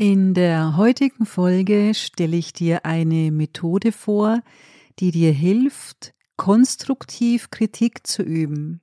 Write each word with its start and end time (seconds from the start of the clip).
In 0.00 0.32
der 0.32 0.76
heutigen 0.76 1.26
Folge 1.26 1.92
stelle 1.92 2.36
ich 2.36 2.52
dir 2.52 2.84
eine 2.84 3.32
Methode 3.32 3.90
vor, 3.90 4.42
die 5.00 5.10
dir 5.10 5.32
hilft, 5.32 6.14
konstruktiv 6.36 7.50
Kritik 7.50 8.06
zu 8.06 8.22
üben. 8.22 8.80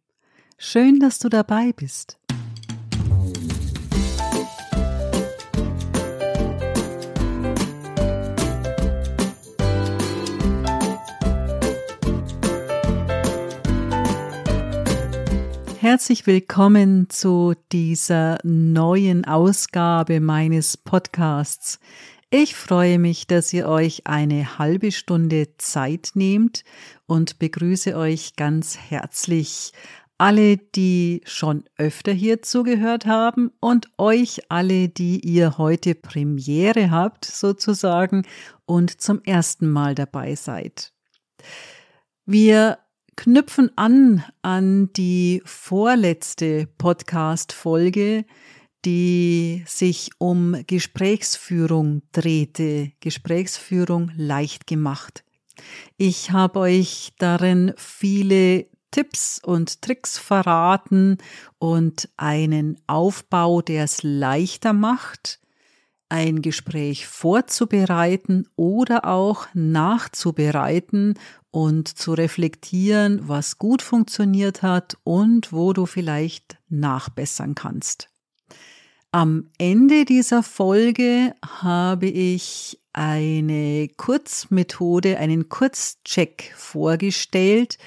Schön, 0.57 0.99
dass 0.99 1.19
du 1.19 1.29
dabei 1.29 1.71
bist. 1.71 2.19
Herzlich 15.85 16.25
willkommen 16.25 17.11
zu 17.11 17.53
dieser 17.71 18.39
neuen 18.41 19.23
Ausgabe 19.25 20.19
meines 20.19 20.77
Podcasts. 20.77 21.79
Ich 22.31 22.55
freue 22.55 22.97
mich, 22.97 23.27
dass 23.27 23.53
ihr 23.53 23.67
euch 23.67 24.07
eine 24.07 24.57
halbe 24.57 24.91
Stunde 24.91 25.49
Zeit 25.59 26.13
nehmt 26.15 26.63
und 27.05 27.37
begrüße 27.37 27.95
euch 27.95 28.35
ganz 28.35 28.79
herzlich 28.79 29.73
alle, 30.17 30.57
die 30.57 31.21
schon 31.23 31.65
öfter 31.77 32.13
hier 32.13 32.41
zugehört 32.41 33.05
haben 33.05 33.51
und 33.59 33.87
euch 33.99 34.41
alle, 34.49 34.89
die 34.89 35.19
ihr 35.19 35.59
heute 35.59 35.93
Premiere 35.93 36.89
habt 36.89 37.25
sozusagen 37.25 38.25
und 38.65 39.01
zum 39.01 39.21
ersten 39.21 39.69
Mal 39.69 39.93
dabei 39.93 40.33
seid. 40.33 40.93
Wir 42.25 42.79
knüpfen 43.15 43.71
an 43.75 44.23
an 44.41 44.91
die 44.93 45.41
vorletzte 45.45 46.67
Podcast-Folge, 46.77 48.25
die 48.85 49.63
sich 49.65 50.11
um 50.19 50.55
Gesprächsführung 50.67 52.03
drehte, 52.11 52.91
Gesprächsführung 52.99 54.11
leicht 54.15 54.67
gemacht. 54.67 55.23
Ich 55.97 56.31
habe 56.31 56.59
euch 56.59 57.13
darin 57.17 57.73
viele 57.77 58.67
Tipps 58.91 59.41
und 59.43 59.81
Tricks 59.81 60.17
verraten 60.17 61.17
und 61.57 62.09
einen 62.17 62.79
Aufbau, 62.87 63.61
der 63.61 63.85
es 63.85 64.03
leichter 64.03 64.73
macht, 64.73 65.39
ein 66.07 66.41
Gespräch 66.41 67.07
vorzubereiten 67.07 68.47
oder 68.55 69.05
auch 69.05 69.47
nachzubereiten 69.53 71.15
und 71.55 71.87
zu 71.87 72.11
reflektieren, 72.11 73.29
was 73.29 73.57
gut 73.57 73.81
funktioniert 73.81 74.61
hat 74.61 74.97
und 75.05 75.53
wo 75.53 75.71
du 75.71 75.85
vielleicht 75.85 76.57
nachbessern 76.67 77.55
kannst. 77.55 78.09
Am 79.11 79.49
Ende 79.57 80.03
dieser 80.03 80.43
Folge 80.43 81.33
habe 81.45 82.07
ich 82.07 82.81
eine 82.91 83.87
Kurzmethode, 83.95 85.17
einen 85.17 85.47
Kurzcheck 85.47 86.53
vorgestellt, 86.57 87.77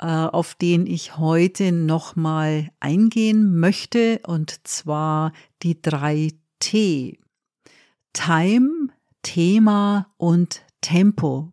äh, 0.00 0.06
auf 0.06 0.56
den 0.56 0.88
ich 0.88 1.16
heute 1.16 1.70
nochmal 1.70 2.72
eingehen 2.80 3.56
möchte, 3.56 4.18
und 4.26 4.66
zwar 4.66 5.32
die 5.62 5.80
drei 5.80 6.32
T. 6.58 7.20
Time, 8.12 8.88
Thema 9.22 10.12
und 10.16 10.62
Tempo. 10.80 11.52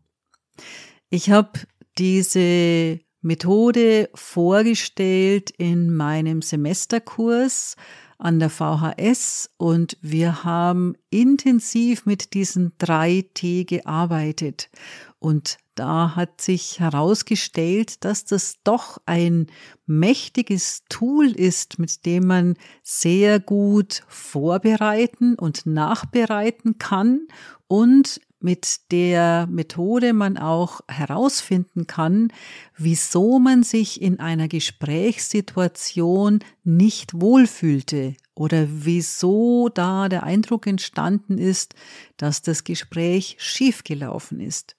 Ich 1.13 1.29
habe 1.29 1.59
diese 1.99 2.99
Methode 3.21 4.09
vorgestellt 4.15 5.51
in 5.51 5.93
meinem 5.93 6.41
Semesterkurs 6.41 7.75
an 8.17 8.39
der 8.39 8.49
VHS 8.49 9.51
und 9.57 9.95
wir 10.01 10.43
haben 10.43 10.95
intensiv 11.11 12.07
mit 12.07 12.33
diesen 12.33 12.71
drei 12.79 13.25
T 13.35 13.63
gearbeitet. 13.63 14.71
Und 15.19 15.59
da 15.75 16.15
hat 16.15 16.41
sich 16.41 16.79
herausgestellt, 16.79 18.03
dass 18.03 18.25
das 18.25 18.55
doch 18.63 18.97
ein 19.05 19.45
mächtiges 19.85 20.81
Tool 20.89 21.27
ist, 21.27 21.77
mit 21.77 22.07
dem 22.07 22.25
man 22.25 22.55
sehr 22.81 23.39
gut 23.39 24.03
vorbereiten 24.07 25.35
und 25.35 25.67
nachbereiten 25.67 26.79
kann 26.79 27.27
und 27.67 28.19
mit 28.43 28.91
der 28.91 29.47
Methode 29.47 30.13
man 30.13 30.37
auch 30.37 30.81
herausfinden 30.87 31.87
kann, 31.87 32.31
wieso 32.77 33.39
man 33.39 33.63
sich 33.63 34.01
in 34.01 34.19
einer 34.19 34.47
Gesprächssituation 34.47 36.39
nicht 36.63 37.19
wohlfühlte 37.19 38.15
oder 38.35 38.67
wieso 38.69 39.69
da 39.69 40.09
der 40.09 40.23
Eindruck 40.23 40.67
entstanden 40.67 41.37
ist, 41.37 41.75
dass 42.17 42.41
das 42.41 42.63
Gespräch 42.63 43.37
schiefgelaufen 43.39 44.39
ist. 44.39 44.75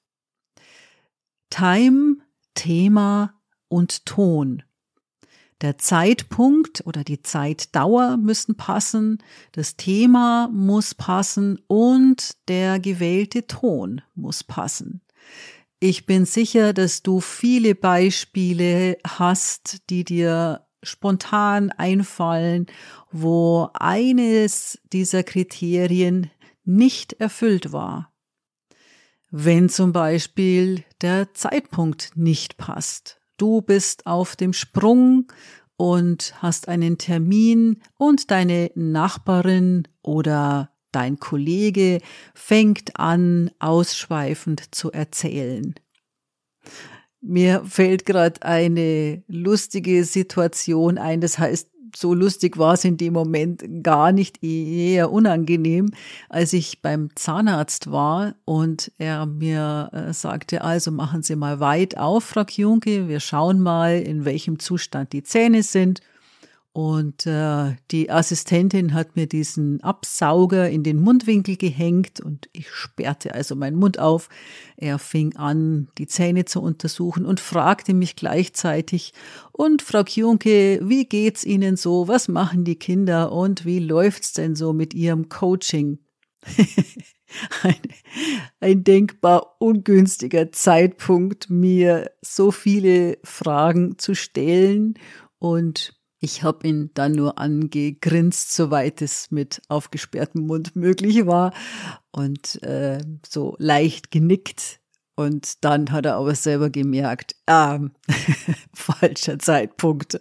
Time, 1.51 2.19
Thema 2.55 3.41
und 3.69 4.05
Ton. 4.07 4.63
Der 5.65 5.79
Zeitpunkt 5.79 6.83
oder 6.85 7.05
die 7.05 7.23
Zeitdauer 7.23 8.19
müssen 8.19 8.55
passen, 8.55 9.23
das 9.53 9.77
Thema 9.77 10.51
muss 10.53 10.95
passen 10.95 11.59
und 11.69 12.37
der 12.49 12.79
gewählte 12.79 13.47
Ton 13.47 14.03
muss 14.15 14.45
passen. 14.45 15.01
Ich 15.81 16.05
bin 16.05 16.27
sicher, 16.27 16.75
dass 16.75 17.03
du 17.03 17.23
viele 17.23 17.75
Beispiele 17.75 18.99
hast, 19.09 19.89
die 19.89 20.05
dir 20.05 20.67
spontan 20.83 21.71
einfallen, 21.71 22.67
wo 23.11 23.71
eines 23.73 24.79
dieser 24.93 25.23
Kriterien 25.23 26.31
nicht 26.67 27.15
erfüllt 27.15 27.73
war. 27.73 28.13
Wenn 29.31 29.71
zum 29.71 29.95
Beispiel 29.95 30.85
der 31.01 31.33
Zeitpunkt 31.33 32.11
nicht 32.17 32.59
passt 32.59 33.19
Du 33.37 33.63
bist 33.63 34.07
auf 34.07 34.37
dem 34.37 34.53
Sprung 34.53 35.27
und 35.77 36.35
hast 36.39 36.69
einen 36.69 36.99
Termin 36.99 37.83
und 37.99 38.31
deine 38.31 38.71
Nachbarin 38.75 39.89
oder 40.03 40.71
dein 40.93 41.19
Kollege 41.19 41.99
fängt 42.35 42.99
an, 42.99 43.51
ausschweifend 43.59 44.75
zu 44.75 44.93
erzählen. 44.93 45.75
Mir 47.21 47.65
fällt 47.65 48.07
gerade 48.07 48.43
eine 48.43 49.25
lustige 49.27 50.05
Situation 50.05 50.99
ein, 50.99 51.21
das 51.21 51.39
heißt, 51.39 51.74
so 51.97 52.15
lustig 52.15 52.59
war 52.59 52.75
es 52.75 52.85
in 52.85 52.97
dem 52.97 53.13
Moment 53.13 53.65
gar 53.83 54.13
nicht, 54.13 54.43
eher 54.43 55.11
unangenehm, 55.13 55.91
als 56.29 56.53
ich 56.53 56.83
beim 56.83 57.09
Zahnarzt 57.15 57.91
war 57.91 58.35
und 58.45 58.93
er 58.99 59.27
mir 59.27 59.91
äh, 59.93 60.13
sagte, 60.13 60.63
also 60.63 60.91
machen 60.91 61.23
Sie 61.23 61.37
mal 61.37 61.61
weit 61.61 61.97
auf, 61.97 62.25
Frau 62.25 62.45
Kjunke, 62.45 63.09
wir 63.09 63.21
schauen 63.21 63.61
mal, 63.61 63.99
in 64.01 64.25
welchem 64.25 64.59
Zustand 64.59 65.13
die 65.13 65.23
Zähne 65.23 65.63
sind. 65.63 66.01
Und 66.77 67.25
äh, 67.25 67.77
die 67.93 68.11
Assistentin 68.11 68.95
hat 68.95 69.15
mir 69.15 69.29
diesen 69.29 69.81
Absauger 69.85 70.69
in 70.69 70.83
den 70.83 71.01
Mundwinkel 71.01 71.57
gehängt 71.57 72.19
und 72.19 72.49
ich 72.53 72.69
sperrte 72.69 73.33
also 73.33 73.55
meinen 73.55 73.77
Mund 73.77 74.01
auf. 74.01 74.29
Er 74.77 74.99
fing 74.99 75.37
an, 75.37 75.87
die 75.99 76.09
Zähne 76.09 76.47
zu 76.47 76.61
untersuchen 76.61 77.27
und 77.27 77.39
fragte 77.39 77.95
mich 77.95 78.17
gleichzeitig, 78.17 79.13
und 79.53 79.83
Frau 79.83 80.03
Kjunke, 80.03 80.81
wie 80.83 81.05
geht's 81.05 81.45
Ihnen 81.45 81.77
so? 81.77 82.09
Was 82.09 82.27
machen 82.27 82.65
die 82.65 82.75
Kinder 82.77 83.31
und 83.31 83.65
wie 83.65 83.79
läuft's 83.79 84.33
denn 84.33 84.57
so 84.57 84.73
mit 84.73 84.95
Ihrem 84.95 85.29
Coaching? 85.29 86.01
ein, 87.63 87.77
ein 88.59 88.83
denkbar 88.83 89.55
ungünstiger 89.61 90.51
Zeitpunkt, 90.51 91.49
mir 91.51 92.11
so 92.21 92.51
viele 92.51 93.19
Fragen 93.23 93.97
zu 93.97 94.17
stellen 94.17 94.95
und 95.39 95.95
ich 96.25 96.43
habe 96.43 96.67
ihn 96.67 96.91
dann 96.95 97.13
nur 97.13 97.39
angegrinst, 97.39 98.55
soweit 98.55 99.03
es 99.03 99.31
mit 99.31 99.61
aufgesperrtem 99.69 100.47
Mund 100.47 100.75
möglich 100.75 101.27
war 101.27 101.53
und 102.13 102.63
äh, 102.63 102.99
so 103.29 103.57
leicht 103.59 104.11
genickt. 104.11 104.81
Und 105.17 105.63
dann 105.65 105.93
hat 105.93 106.07
er 106.07 106.17
aber 106.17 106.35
selber 106.35 106.71
gemerkt, 106.71 107.37
ah, 107.47 107.79
falscher 108.75 109.39
Zeitpunkt, 109.39 110.19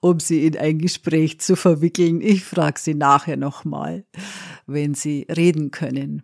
um 0.00 0.18
sie 0.18 0.46
in 0.46 0.56
ein 0.56 0.78
Gespräch 0.78 1.38
zu 1.38 1.54
verwickeln. 1.54 2.22
Ich 2.22 2.42
frage 2.42 2.80
sie 2.80 2.94
nachher 2.94 3.36
nochmal, 3.36 4.06
wenn 4.66 4.94
sie 4.94 5.26
reden 5.28 5.70
können. 5.70 6.22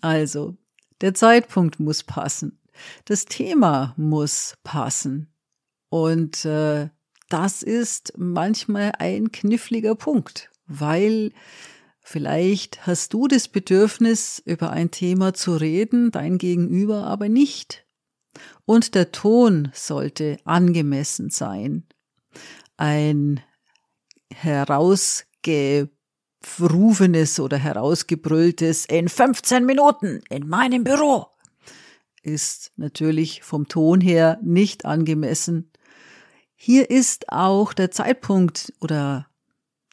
Also, 0.00 0.56
der 1.02 1.12
Zeitpunkt 1.12 1.78
muss 1.78 2.02
passen. 2.02 2.58
Das 3.04 3.26
Thema 3.26 3.92
muss 3.98 4.56
passen. 4.64 5.32
Und 5.90 6.46
äh, 6.46 6.88
das 7.32 7.62
ist 7.62 8.12
manchmal 8.16 8.92
ein 8.98 9.32
kniffliger 9.32 9.94
Punkt, 9.94 10.50
weil 10.66 11.32
vielleicht 12.00 12.86
hast 12.86 13.14
du 13.14 13.28
das 13.28 13.48
Bedürfnis, 13.48 14.42
über 14.44 14.70
ein 14.70 14.90
Thema 14.90 15.32
zu 15.34 15.56
reden, 15.56 16.10
dein 16.10 16.38
Gegenüber 16.38 17.04
aber 17.04 17.28
nicht. 17.28 17.86
Und 18.64 18.94
der 18.94 19.12
Ton 19.12 19.70
sollte 19.74 20.38
angemessen 20.44 21.30
sein. 21.30 21.84
Ein 22.76 23.40
herausge 24.32 25.90
rufenes 26.60 27.40
oder 27.40 27.58
herausgebrülltes 27.58 28.86
in 28.86 29.08
15 29.08 29.66
Minuten 29.66 30.22
in 30.30 30.48
meinem 30.48 30.84
Büro 30.84 31.26
ist 32.22 32.72
natürlich 32.76 33.42
vom 33.42 33.68
Ton 33.68 34.00
her 34.00 34.38
nicht 34.42 34.84
angemessen. 34.84 35.70
Hier 36.62 36.90
ist 36.90 37.32
auch 37.32 37.72
der 37.72 37.90
Zeitpunkt 37.90 38.74
oder 38.82 39.30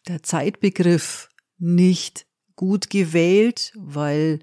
der 0.05 0.21
Zeitbegriff 0.21 1.29
nicht 1.57 2.27
gut 2.57 2.89
gewählt, 2.89 3.71
weil 3.77 4.39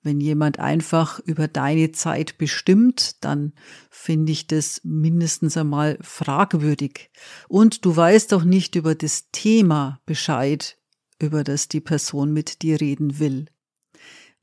wenn 0.00 0.18
jemand 0.18 0.58
einfach 0.60 1.20
über 1.20 1.46
deine 1.46 1.92
Zeit 1.92 2.38
bestimmt, 2.38 3.22
dann 3.22 3.52
finde 3.90 4.32
ich 4.32 4.46
das 4.46 4.80
mindestens 4.82 5.58
einmal 5.58 5.98
fragwürdig. 6.00 7.10
Und 7.48 7.84
du 7.84 7.94
weißt 7.94 8.32
auch 8.32 8.44
nicht 8.44 8.74
über 8.74 8.94
das 8.94 9.28
Thema 9.30 10.00
Bescheid, 10.06 10.78
über 11.20 11.44
das 11.44 11.68
die 11.68 11.82
Person 11.82 12.32
mit 12.32 12.62
dir 12.62 12.80
reden 12.80 13.18
will. 13.18 13.44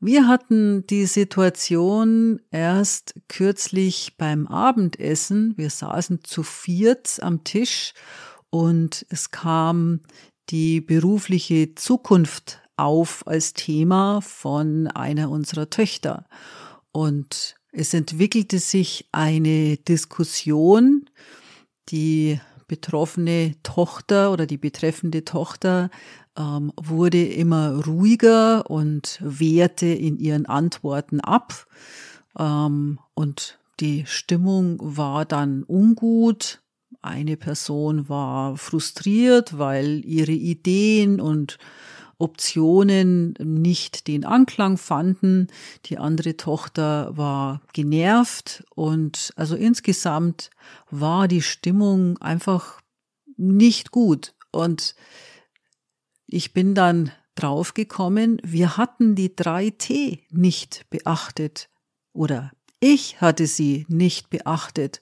Wir 0.06 0.28
hatten 0.28 0.86
die 0.86 1.08
Situation 1.08 2.40
erst 2.52 3.16
kürzlich 3.28 4.14
beim 4.20 4.46
Abendessen. 4.46 5.56
Wir 5.58 5.72
saßen 5.72 6.24
zu 6.24 6.44
viert 6.44 7.18
am 7.24 7.44
Tisch 7.44 7.96
und 8.52 9.04
es 9.10 9.32
kam 9.32 10.02
die 10.52 10.80
berufliche 10.80 11.74
Zukunft 11.74 12.62
auf 12.78 13.26
als 13.26 13.54
Thema 13.54 14.22
von 14.22 14.86
einer 14.90 15.32
unserer 15.32 15.72
Töchter. 15.72 16.28
Und 16.92 17.56
es 17.72 17.96
entwickelte 17.96 18.60
sich 18.60 19.10
eine 19.12 19.78
Diskussion, 19.78 21.10
die 21.90 22.40
betroffene 22.68 23.56
Tochter 23.64 24.32
oder 24.32 24.46
die 24.46 24.58
betreffende 24.58 25.26
Tochter 25.26 25.90
ähm, 26.38 26.72
wurde 26.76 27.24
immer 27.24 27.86
ruhiger 27.86 28.70
und 28.70 29.20
wehrte 29.22 29.88
in 29.88 30.18
ihren 30.18 30.46
Antworten 30.46 31.20
ab. 31.20 31.68
Ähm, 32.38 33.00
und 33.14 33.60
die 33.80 34.06
Stimmung 34.06 34.78
war 34.80 35.26
dann 35.26 35.64
ungut. 35.64 36.62
Eine 37.02 37.38
Person 37.38 38.10
war 38.10 38.58
frustriert, 38.58 39.58
weil 39.58 40.04
ihre 40.06 40.32
Ideen 40.32 41.20
und 41.22 41.58
Optionen 42.18 43.34
nicht 43.44 44.08
den 44.08 44.24
Anklang 44.24 44.78
fanden. 44.78 45.48
Die 45.86 45.98
andere 45.98 46.38
Tochter 46.38 47.16
war 47.18 47.62
genervt 47.74 48.64
und 48.74 49.34
also 49.36 49.56
insgesamt 49.56 50.50
war 50.90 51.28
die 51.28 51.42
Stimmung 51.42 52.18
einfach 52.20 52.80
nicht 53.36 53.92
gut. 53.92 54.34
Und 54.52 54.96
ich 56.36 56.52
bin 56.52 56.76
dann 56.76 57.14
draufgekommen, 57.36 58.42
wir 58.44 58.76
hatten 58.76 59.16
die 59.16 59.30
3T 59.30 60.20
nicht 60.32 60.86
beachtet 60.90 61.70
oder 62.12 62.52
ich 62.82 63.22
hatte 63.22 63.48
sie 63.48 63.86
nicht 63.88 64.30
beachtet. 64.30 65.02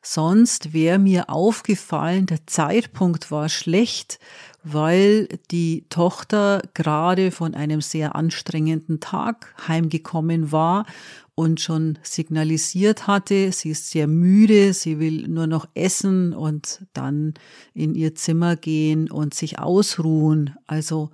Sonst 0.00 0.72
wäre 0.72 0.98
mir 0.98 1.28
aufgefallen, 1.28 2.24
der 2.24 2.46
Zeitpunkt 2.46 3.30
war 3.30 3.50
schlecht, 3.50 4.20
weil 4.62 5.28
die 5.50 5.86
Tochter 5.88 6.62
gerade 6.74 7.30
von 7.30 7.54
einem 7.54 7.80
sehr 7.80 8.14
anstrengenden 8.14 9.00
Tag 9.00 9.54
heimgekommen 9.66 10.52
war 10.52 10.86
und 11.34 11.60
schon 11.60 11.98
signalisiert 12.02 13.06
hatte, 13.06 13.50
sie 13.52 13.70
ist 13.70 13.90
sehr 13.90 14.06
müde, 14.06 14.74
sie 14.74 14.98
will 14.98 15.26
nur 15.26 15.46
noch 15.46 15.66
essen 15.74 16.34
und 16.34 16.84
dann 16.92 17.34
in 17.72 17.94
ihr 17.94 18.14
Zimmer 18.14 18.56
gehen 18.56 19.10
und 19.10 19.32
sich 19.32 19.58
ausruhen. 19.58 20.54
Also 20.66 21.10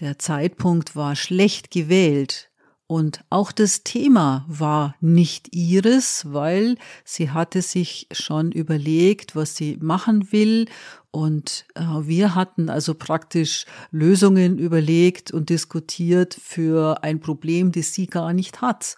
der 0.00 0.18
Zeitpunkt 0.18 0.96
war 0.96 1.16
schlecht 1.16 1.70
gewählt. 1.70 2.50
Und 2.88 3.24
auch 3.30 3.50
das 3.50 3.82
Thema 3.82 4.44
war 4.48 4.94
nicht 5.00 5.54
ihres, 5.54 6.32
weil 6.32 6.76
sie 7.04 7.30
hatte 7.30 7.60
sich 7.60 8.06
schon 8.12 8.52
überlegt, 8.52 9.34
was 9.34 9.56
sie 9.56 9.76
machen 9.80 10.30
will. 10.30 10.66
Und 11.10 11.66
äh, 11.74 11.80
wir 11.82 12.36
hatten 12.36 12.68
also 12.68 12.94
praktisch 12.94 13.66
Lösungen 13.90 14.58
überlegt 14.58 15.32
und 15.32 15.50
diskutiert 15.50 16.34
für 16.40 17.02
ein 17.02 17.18
Problem, 17.18 17.72
das 17.72 17.92
sie 17.92 18.06
gar 18.06 18.32
nicht 18.32 18.60
hat. 18.60 18.96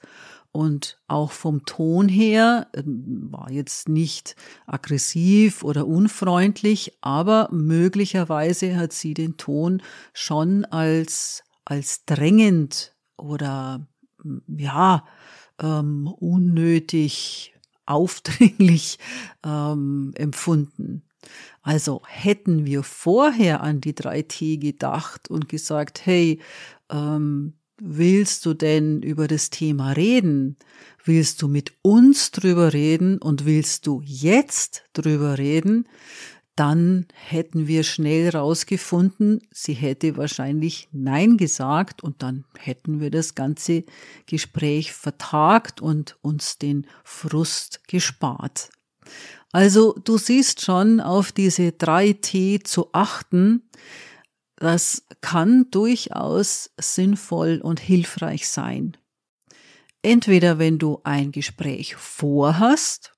Und 0.52 0.98
auch 1.06 1.32
vom 1.32 1.64
Ton 1.64 2.08
her 2.08 2.68
äh, 2.72 2.82
war 2.84 3.50
jetzt 3.50 3.88
nicht 3.88 4.36
aggressiv 4.66 5.64
oder 5.64 5.86
unfreundlich, 5.86 6.98
aber 7.00 7.48
möglicherweise 7.52 8.76
hat 8.76 8.92
sie 8.92 9.14
den 9.14 9.38
Ton 9.38 9.82
schon 10.12 10.66
als, 10.66 11.42
als 11.64 12.04
drängend 12.04 12.97
oder 13.18 13.86
ja, 14.46 15.04
ähm, 15.60 16.06
unnötig 16.06 17.54
aufdringlich 17.86 18.98
ähm, 19.44 20.12
empfunden. 20.14 21.02
Also 21.62 22.02
hätten 22.06 22.64
wir 22.64 22.82
vorher 22.82 23.62
an 23.62 23.80
die 23.80 23.92
3T 23.92 24.58
gedacht 24.58 25.28
und 25.28 25.48
gesagt, 25.48 26.06
hey, 26.06 26.40
ähm, 26.90 27.54
willst 27.80 28.46
du 28.46 28.54
denn 28.54 29.02
über 29.02 29.28
das 29.28 29.50
Thema 29.50 29.92
reden? 29.92 30.56
Willst 31.04 31.42
du 31.42 31.48
mit 31.48 31.72
uns 31.82 32.30
drüber 32.30 32.72
reden 32.72 33.18
und 33.18 33.44
willst 33.44 33.86
du 33.86 34.02
jetzt 34.04 34.84
drüber 34.92 35.38
reden? 35.38 35.88
Dann 36.58 37.06
hätten 37.14 37.68
wir 37.68 37.84
schnell 37.84 38.30
rausgefunden, 38.30 39.40
sie 39.52 39.74
hätte 39.74 40.16
wahrscheinlich 40.16 40.88
Nein 40.90 41.36
gesagt 41.36 42.02
und 42.02 42.20
dann 42.24 42.46
hätten 42.58 42.98
wir 43.00 43.12
das 43.12 43.36
ganze 43.36 43.84
Gespräch 44.26 44.92
vertagt 44.92 45.80
und 45.80 46.16
uns 46.20 46.58
den 46.58 46.88
Frust 47.04 47.86
gespart. 47.86 48.70
Also 49.52 49.92
du 50.02 50.18
siehst 50.18 50.64
schon 50.64 51.00
auf 51.00 51.30
diese 51.30 51.70
drei 51.70 52.12
T 52.12 52.58
zu 52.58 52.88
achten, 52.92 53.70
das 54.56 55.04
kann 55.20 55.70
durchaus 55.70 56.72
sinnvoll 56.76 57.60
und 57.62 57.78
hilfreich 57.78 58.48
sein. 58.48 58.96
Entweder 60.02 60.58
wenn 60.58 60.80
du 60.80 61.00
ein 61.04 61.30
Gespräch 61.30 61.94
vorhast, 61.94 63.12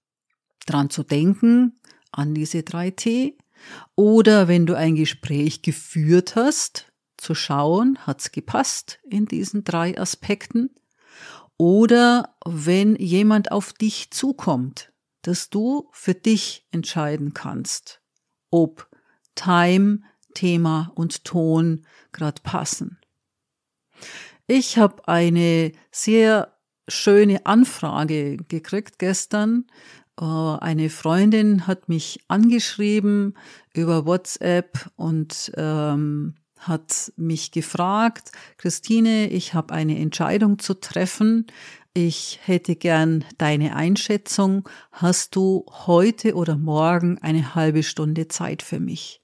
dran 0.67 0.91
zu 0.91 1.05
denken, 1.05 1.81
an 2.13 2.35
diese 2.35 2.59
3T. 2.59 3.35
Oder 3.95 4.49
wenn 4.49 4.67
du 4.67 4.75
ein 4.75 4.95
Gespräch 4.95 5.63
geführt 5.63 6.37
hast, 6.37 6.93
zu 7.17 7.35
schauen, 7.35 7.99
hat's 8.07 8.33
gepasst 8.33 8.99
in 9.09 9.27
diesen 9.27 9.65
drei 9.65 9.99
Aspekten. 9.99 10.71
Oder 11.59 12.37
wenn 12.47 12.97
jemand 12.97 13.53
auf 13.53 13.75
dich 13.75 14.11
zukommt, 14.11 14.93
dass 15.23 15.51
du 15.51 15.91
für 15.93 16.15
dich 16.15 16.67
entscheiden 16.71 17.35
kannst, 17.35 18.01
ob 18.51 18.89
Time, 19.35 20.01
Thema 20.35 20.93
und 20.95 21.25
Ton 21.25 21.87
gerade 22.13 22.41
passen. 22.43 22.99
Ich 24.47 24.79
habe 24.79 25.07
eine 25.07 25.73
sehr 25.91 26.57
schöne 26.89 27.47
Anfrage 27.47 28.37
gekriegt 28.37 28.99
gestern 28.99 29.67
eine 30.27 30.91
Freundin 30.91 31.67
hat 31.67 31.89
mich 31.89 32.21
angeschrieben 32.29 33.35
über 33.73 34.05
WhatsApp 34.05 34.91
und 34.97 35.53
ähm, 35.57 36.35
hat 36.59 37.13
mich 37.17 37.53
gefragt, 37.53 38.33
Christine, 38.59 39.31
ich 39.31 39.55
habe 39.55 39.73
eine 39.73 39.99
Entscheidung 39.99 40.59
zu 40.59 40.75
treffen. 40.75 41.47
Ich 41.95 42.39
hätte 42.43 42.77
gern 42.77 43.25
deine 43.39 43.75
Einschätzung. 43.75 44.69
Hast 44.93 45.35
du 45.37 45.65
heute 45.87 46.35
oder 46.35 46.57
morgen 46.57 47.19
eine 47.19 47.55
halbe 47.55 47.83
Stunde 47.83 48.29
Zeit 48.29 48.63
für 48.63 48.79
mich? 48.79 49.23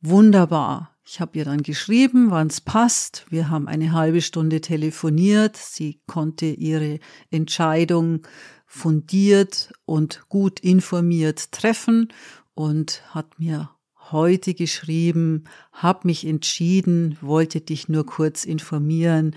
Wunderbar. 0.00 0.96
Ich 1.04 1.20
habe 1.20 1.38
ihr 1.38 1.44
dann 1.44 1.62
geschrieben, 1.62 2.30
wann 2.30 2.48
es 2.48 2.60
passt. 2.60 3.26
Wir 3.30 3.48
haben 3.48 3.66
eine 3.66 3.92
halbe 3.92 4.22
Stunde 4.22 4.60
telefoniert. 4.60 5.56
Sie 5.56 6.00
konnte 6.06 6.46
ihre 6.46 7.00
Entscheidung 7.30 8.26
fundiert 8.72 9.72
und 9.84 10.28
gut 10.28 10.60
informiert 10.60 11.50
treffen 11.50 12.12
und 12.54 13.02
hat 13.12 13.40
mir 13.40 13.74
heute 14.12 14.54
geschrieben, 14.54 15.42
hab 15.72 16.04
mich 16.04 16.24
entschieden, 16.24 17.18
wollte 17.20 17.60
dich 17.60 17.88
nur 17.88 18.06
kurz 18.06 18.44
informieren, 18.44 19.34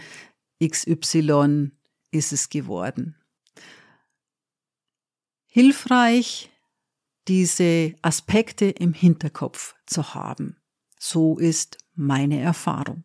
XY 0.63 1.71
ist 2.11 2.31
es 2.31 2.49
geworden. 2.49 3.15
Hilfreich, 5.47 6.51
diese 7.27 7.95
Aspekte 8.03 8.65
im 8.65 8.93
Hinterkopf 8.93 9.73
zu 9.87 10.13
haben. 10.13 10.57
So 10.99 11.39
ist 11.39 11.79
meine 11.95 12.39
Erfahrung. 12.39 13.03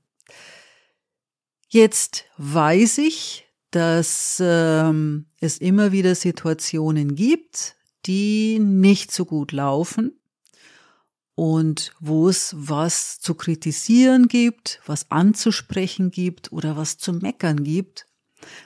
Jetzt 1.69 2.27
weiß 2.37 2.99
ich, 2.99 3.48
dass 3.71 4.39
ähm, 4.43 5.27
es 5.41 5.59
immer 5.59 5.93
wieder 5.93 6.15
Situationen 6.15 7.15
gibt, 7.15 7.77
die 8.07 8.59
nicht 8.59 9.13
so 9.13 9.25
gut 9.25 9.53
laufen. 9.53 10.15
und 11.39 11.93
wo 12.01 12.29
es 12.29 12.53
was 12.59 13.21
zu 13.21 13.35
kritisieren 13.37 14.27
gibt, 14.27 14.81
was 14.87 15.09
anzusprechen 15.13 16.11
gibt 16.11 16.51
oder 16.51 16.77
was 16.77 16.99
zu 16.99 17.13
meckern 17.13 17.63
gibt. 17.63 18.09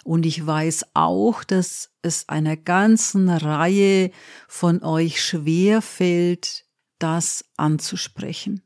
Und 0.05 0.25
ich 0.25 0.47
weiß 0.47 0.87
auch, 0.95 1.45
dass 1.45 1.91
es 2.01 2.31
einer 2.31 2.57
ganzen 2.57 3.29
Reihe 3.29 4.11
von 4.49 4.83
euch 4.83 5.23
schwer 5.23 5.83
fällt, 5.83 6.65
das 6.99 7.45
anzusprechen. 7.59 8.63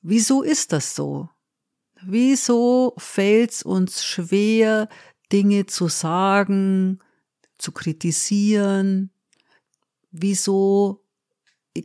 Wieso 0.00 0.42
ist 0.42 0.72
das 0.72 0.94
so? 0.94 1.28
Wieso 2.02 2.94
fällt 2.98 3.50
es 3.52 3.62
uns 3.62 4.04
schwer, 4.04 4.88
Dinge 5.32 5.66
zu 5.66 5.88
sagen, 5.88 7.00
zu 7.58 7.72
kritisieren? 7.72 9.10
Wieso 10.10 11.04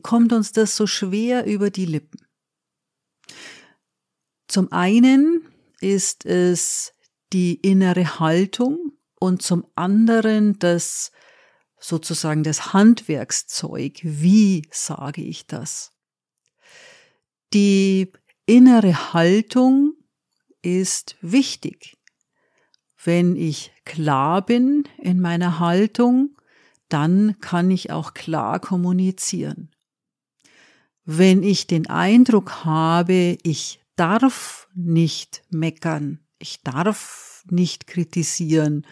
kommt 0.01 0.33
uns 0.33 0.51
das 0.51 0.75
so 0.75 0.87
schwer 0.87 1.45
über 1.45 1.69
die 1.69 1.85
Lippen? 1.85 2.25
Zum 4.47 4.71
einen 4.71 5.41
ist 5.81 6.25
es 6.25 6.93
die 7.33 7.55
innere 7.55 8.19
Haltung 8.19 8.93
und 9.19 9.41
zum 9.41 9.67
anderen 9.75 10.57
das 10.59 11.11
sozusagen 11.79 12.43
das 12.43 12.73
Handwerkszeug. 12.73 13.99
Wie 14.03 14.67
sage 14.71 15.21
ich 15.21 15.45
das? 15.45 15.91
Die 17.53 18.11
innere 18.45 19.13
Haltung 19.13 19.93
ist 20.65 21.15
wichtig. 21.21 21.97
Wenn 23.03 23.35
ich 23.35 23.71
klar 23.85 24.43
bin 24.43 24.83
in 24.97 25.21
meiner 25.21 25.59
Haltung, 25.59 26.35
dann 26.89 27.39
kann 27.39 27.69
ich 27.69 27.91
auch 27.91 28.13
klar 28.13 28.59
kommunizieren. 28.59 29.69
Wenn 31.03 31.43
ich 31.43 31.67
den 31.67 31.87
Eindruck 31.87 32.65
habe, 32.65 33.37
ich 33.43 33.79
darf 33.95 34.67
nicht 34.73 35.43
meckern, 35.51 36.19
ich 36.39 36.63
darf 36.63 37.43
nicht 37.49 37.85
kritisieren 37.85 38.85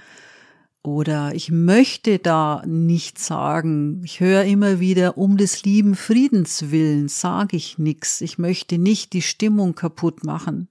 oder 0.83 1.33
ich 1.33 1.49
möchte 1.49 2.19
da 2.19 2.61
nicht 2.65 3.17
sagen, 3.17 4.01
ich 4.03 4.19
höre 4.19 4.43
immer 4.43 4.81
wieder, 4.81 5.17
um 5.17 5.37
des 5.37 5.63
lieben 5.63 5.95
Friedens 5.95 6.71
willen 6.71 7.07
sage 7.07 7.55
ich 7.55 7.77
nichts, 7.77 8.19
ich 8.19 8.37
möchte 8.37 8.77
nicht 8.77 9.13
die 9.13 9.21
Stimmung 9.21 9.75
kaputt 9.75 10.25
machen, 10.25 10.67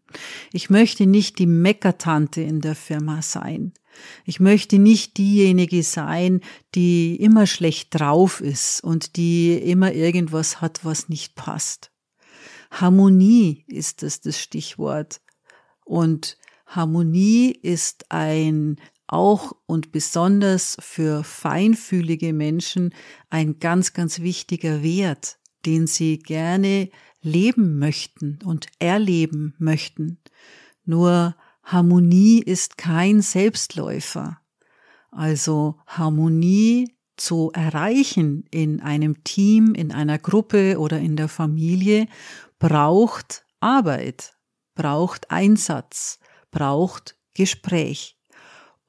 ich 0.52 0.68
möchte 0.68 1.06
nicht 1.06 1.38
die 1.38 1.46
Meckertante 1.46 2.42
in 2.42 2.60
der 2.60 2.74
Firma 2.74 3.22
sein. 3.22 3.72
Ich 4.24 4.40
möchte 4.40 4.78
nicht 4.78 5.18
diejenige 5.18 5.82
sein, 5.82 6.40
die 6.74 7.16
immer 7.16 7.46
schlecht 7.46 7.88
drauf 7.90 8.40
ist 8.40 8.82
und 8.82 9.16
die 9.16 9.52
immer 9.52 9.92
irgendwas 9.92 10.62
hat, 10.62 10.84
was 10.84 11.10
nicht 11.10 11.34
passt. 11.34 11.90
Harmonie 12.70 13.64
ist 13.66 14.02
es 14.02 14.22
das 14.22 14.40
Stichwort. 14.40 15.20
Und 15.84 16.38
Harmonie 16.66 17.50
ist 17.50 18.10
ein 18.10 18.80
auch 19.12 19.52
und 19.66 19.92
besonders 19.92 20.76
für 20.80 21.22
feinfühlige 21.24 22.32
Menschen 22.32 22.94
ein 23.30 23.58
ganz, 23.58 23.92
ganz 23.92 24.20
wichtiger 24.20 24.82
Wert, 24.82 25.38
den 25.66 25.86
sie 25.86 26.18
gerne 26.18 26.88
leben 27.20 27.78
möchten 27.78 28.38
und 28.44 28.66
erleben 28.78 29.54
möchten. 29.58 30.18
Nur 30.84 31.36
Harmonie 31.62 32.42
ist 32.42 32.78
kein 32.78 33.22
Selbstläufer. 33.22 34.38
Also 35.10 35.78
Harmonie 35.86 36.96
zu 37.16 37.50
erreichen 37.52 38.44
in 38.50 38.80
einem 38.80 39.22
Team, 39.22 39.74
in 39.74 39.92
einer 39.92 40.18
Gruppe 40.18 40.78
oder 40.78 40.98
in 40.98 41.16
der 41.16 41.28
Familie 41.28 42.08
braucht 42.58 43.44
Arbeit, 43.60 44.34
braucht 44.74 45.30
Einsatz, 45.30 46.18
braucht 46.50 47.16
Gespräch. 47.34 48.16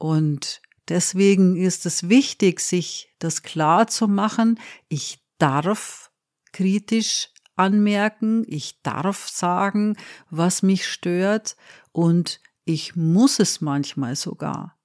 Und 0.04 0.62
deswegen 0.90 1.56
ist 1.56 1.86
es 1.86 2.10
wichtig, 2.10 2.60
sich 2.60 3.16
das 3.20 3.42
klar 3.42 3.88
zu 3.88 4.10
machen. 4.10 4.60
Ich 4.90 5.24
darf 5.38 6.12
kritisch 6.52 7.30
anmerken, 7.56 8.44
ich 8.46 8.82
darf 8.82 9.30
sagen, 9.30 9.96
was 10.30 10.62
mich 10.62 10.86
stört 10.90 11.56
und 11.94 12.42
ich 12.66 12.98
muss 12.98 13.40
es 13.40 13.62
manchmal 13.62 14.18
sogar, 14.18 14.78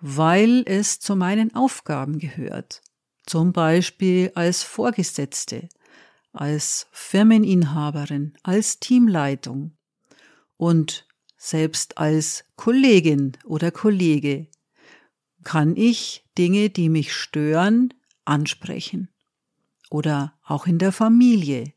weil 0.00 0.62
es 0.64 0.98
zu 0.98 1.14
meinen 1.14 1.54
Aufgaben 1.54 2.18
gehört. 2.18 2.80
Zum 3.26 3.52
Beispiel 3.52 4.32
als 4.34 4.62
Vorgesetzte, 4.62 5.68
als 6.32 6.86
Firmeninhaberin, 6.90 8.32
als 8.42 8.80
Teamleitung 8.80 9.76
und 10.56 11.06
selbst 11.36 11.98
als 11.98 12.46
Kollegin 12.56 13.36
oder 13.44 13.70
Kollege 13.70 14.48
kann 15.44 15.76
ich 15.76 16.24
Dinge, 16.36 16.70
die 16.70 16.88
mich 16.88 17.14
stören, 17.14 17.94
ansprechen. 18.24 19.08
Oder 19.90 20.34
auch 20.44 20.66
in 20.66 20.78
der 20.78 20.92
Familie 20.92 21.72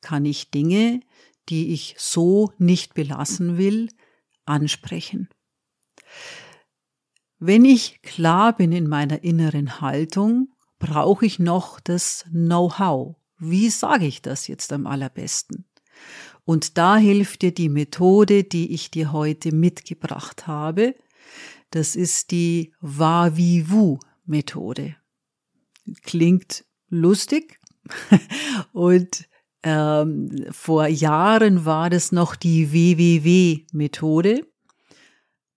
kann 0.00 0.24
ich 0.24 0.50
Dinge, 0.50 1.00
die 1.48 1.72
ich 1.72 1.94
so 1.98 2.52
nicht 2.58 2.94
belassen 2.94 3.58
will, 3.58 3.90
ansprechen. 4.44 5.28
Wenn 7.38 7.64
ich 7.64 8.02
klar 8.02 8.56
bin 8.56 8.72
in 8.72 8.88
meiner 8.88 9.22
inneren 9.22 9.80
Haltung, 9.80 10.52
brauche 10.78 11.26
ich 11.26 11.38
noch 11.38 11.80
das 11.80 12.24
Know-how. 12.30 13.16
Wie 13.38 13.70
sage 13.70 14.06
ich 14.06 14.22
das 14.22 14.48
jetzt 14.48 14.72
am 14.72 14.86
allerbesten? 14.86 15.64
Und 16.44 16.78
da 16.78 16.96
hilft 16.96 17.42
dir 17.42 17.52
die 17.52 17.68
Methode, 17.68 18.42
die 18.42 18.72
ich 18.72 18.90
dir 18.90 19.12
heute 19.12 19.54
mitgebracht 19.54 20.46
habe. 20.46 20.94
Das 21.70 21.96
ist 21.96 22.30
die 22.30 22.72
Wa-Wie-Wu-Methode. 22.80 24.96
Klingt 26.02 26.64
lustig 26.88 27.60
und 28.72 29.28
ähm, 29.62 30.46
vor 30.50 30.86
Jahren 30.86 31.64
war 31.64 31.90
das 31.90 32.12
noch 32.12 32.36
die 32.36 32.72
WWW-Methode. 32.72 34.46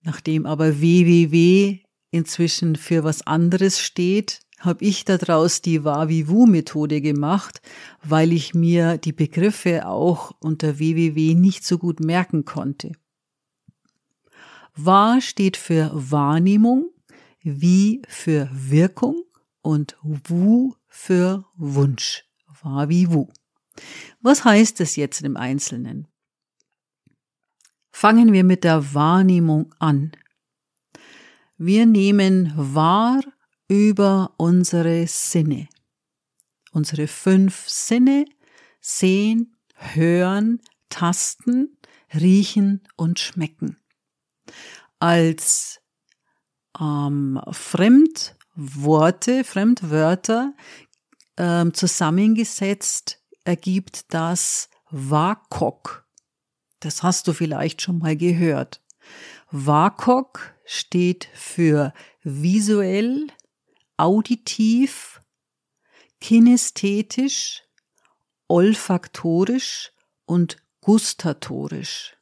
Nachdem 0.04 0.46
aber 0.46 0.82
WWW 0.82 1.80
inzwischen 2.10 2.76
für 2.76 3.04
was 3.04 3.26
anderes 3.28 3.80
steht, 3.80 4.42
habe 4.60 4.84
ich 4.86 5.06
daraus 5.06 5.62
die 5.62 5.84
Wavivu-Methode 5.84 7.02
gemacht, 7.02 7.62
weil 8.04 8.32
ich 8.32 8.54
mir 8.54 8.98
die 8.98 9.12
Begriffe 9.12 9.88
auch 9.88 10.32
unter 10.40 10.80
WWW 10.80 11.34
nicht 11.34 11.66
so 11.66 11.78
gut 11.78 12.00
merken 12.00 12.46
konnte. 12.46 12.92
Wa 14.76 15.20
steht 15.20 15.58
für 15.58 15.92
Wahrnehmung, 15.94 16.92
Wie 17.44 18.02
für 18.08 18.50
Wirkung 18.52 19.24
und 19.62 19.98
Wu 20.02 20.74
für 20.88 21.46
Wunsch. 21.56 22.26
Wavivu. 22.62 23.28
Was 24.22 24.46
heißt 24.46 24.80
das 24.80 24.96
jetzt 24.96 25.22
im 25.24 25.36
Einzelnen? 25.38 26.08
Fangen 27.92 28.32
wir 28.32 28.44
mit 28.44 28.64
der 28.64 28.94
Wahrnehmung 28.94 29.74
an. 29.80 30.12
Wir 31.58 31.86
nehmen 31.86 32.54
wahr 32.56 33.22
über 33.68 34.34
unsere 34.38 35.08
Sinne. 35.08 35.68
Unsere 36.72 37.08
fünf 37.08 37.68
Sinne 37.68 38.26
sehen, 38.80 39.56
hören, 39.76 40.62
tasten, 40.90 41.78
riechen 42.14 42.82
und 42.96 43.20
schmecken. 43.20 43.81
Als 45.00 45.82
ähm, 46.80 47.42
Fremdworte, 47.52 49.44
Fremdwörter 49.44 50.54
ähm, 51.38 51.74
zusammengesetzt 51.74 53.20
ergibt 53.44 54.14
das 54.14 54.70
WAKOK. 54.90 56.06
Das 56.80 57.04
hast 57.04 57.28
du 57.28 57.34
vielleicht 57.34 57.82
schon 57.82 58.00
mal 58.00 58.16
gehört. 58.16 58.82
WAKOK 59.52 60.56
steht 60.66 61.30
für 61.34 61.94
visuell, 62.24 63.28
auditiv, 63.98 65.22
kinästhetisch, 66.20 67.64
olfaktorisch 68.48 69.92
und 70.26 70.58
gustatorisch. 70.82 72.16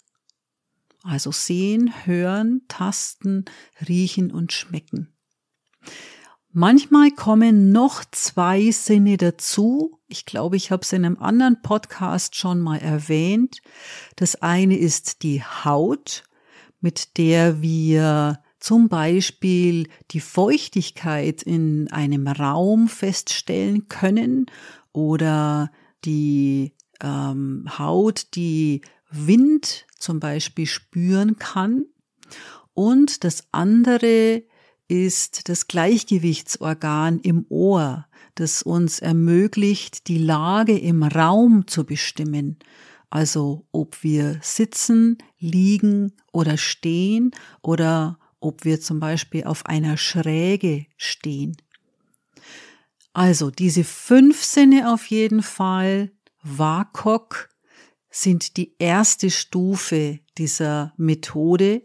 Also 1.10 1.32
sehen, 1.32 1.92
hören, 2.06 2.62
tasten, 2.68 3.46
riechen 3.88 4.32
und 4.32 4.54
schmecken. 4.54 5.12
Manchmal 6.52 7.10
kommen 7.10 7.72
noch 7.72 8.06
zwei 8.12 8.70
Sinne 8.70 9.18
dazu. 9.18 10.00
Ich 10.08 10.28
glaube, 10.28 10.56
ich 10.56 10.70
habe 10.70 10.84
es 10.84 10.94
in 10.94 11.06
einem 11.06 11.18
anderen 11.18 11.64
Podcast 11.64 12.36
schon 12.36 12.60
mal 12.60 12.78
erwähnt. 12.78 13.62
Das 14.18 14.36
eine 14.44 14.78
ist 14.78 15.24
die 15.24 15.44
Haut, 15.44 16.26
mit 16.80 17.18
der 17.18 17.60
wir 17.60 18.44
zum 18.60 18.88
Beispiel 18.88 19.90
die 20.12 20.20
Feuchtigkeit 20.20 21.42
in 21.42 21.92
einem 21.92 22.28
Raum 22.28 22.88
feststellen 22.88 23.88
können 23.88 24.46
oder 24.92 25.72
die 26.06 26.76
ähm, 27.02 27.66
Haut, 27.80 28.36
die 28.36 28.82
Wind 29.10 29.88
zum 30.00 30.20
Beispiel 30.20 30.66
spüren 30.66 31.38
kann. 31.38 31.86
Und 32.74 33.24
das 33.24 33.44
andere 33.52 34.44
ist 34.88 35.50
das 35.50 35.68
Gleichgewichtsorgan 35.68 37.20
im 37.20 37.46
Ohr, 37.50 38.08
das 38.36 38.64
uns 38.64 39.00
ermöglicht, 39.00 40.08
die 40.08 40.18
Lage 40.18 40.78
im 40.78 41.04
Raum 41.04 41.68
zu 41.68 41.86
bestimmen. 41.86 42.58
Also 43.10 43.66
ob 43.72 44.04
wir 44.04 44.40
sitzen, 44.42 45.18
liegen 45.40 46.14
oder 46.32 46.58
stehen 46.58 47.32
oder 47.62 48.20
ob 48.40 48.66
wir 48.66 48.80
zum 48.82 49.00
Beispiel 49.00 49.44
auf 49.44 49.66
einer 49.66 49.98
Schräge 49.98 50.86
stehen. 50.98 51.58
Also 53.14 53.52
diese 53.52 53.84
fünf 53.84 54.44
Sinne 54.44 54.94
auf 54.94 55.08
jeden 55.08 55.42
Fall, 55.42 56.12
WAKOK, 56.44 57.50
sind 58.10 58.58
die 58.58 58.76
erste 58.80 59.30
Stufe 59.30 60.20
dieser 60.38 60.94
Methode 60.98 61.82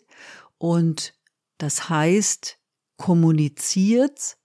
und 0.59 1.15
das 1.59 1.89
heißt, 1.89 2.59
kommuniziert 2.97 4.37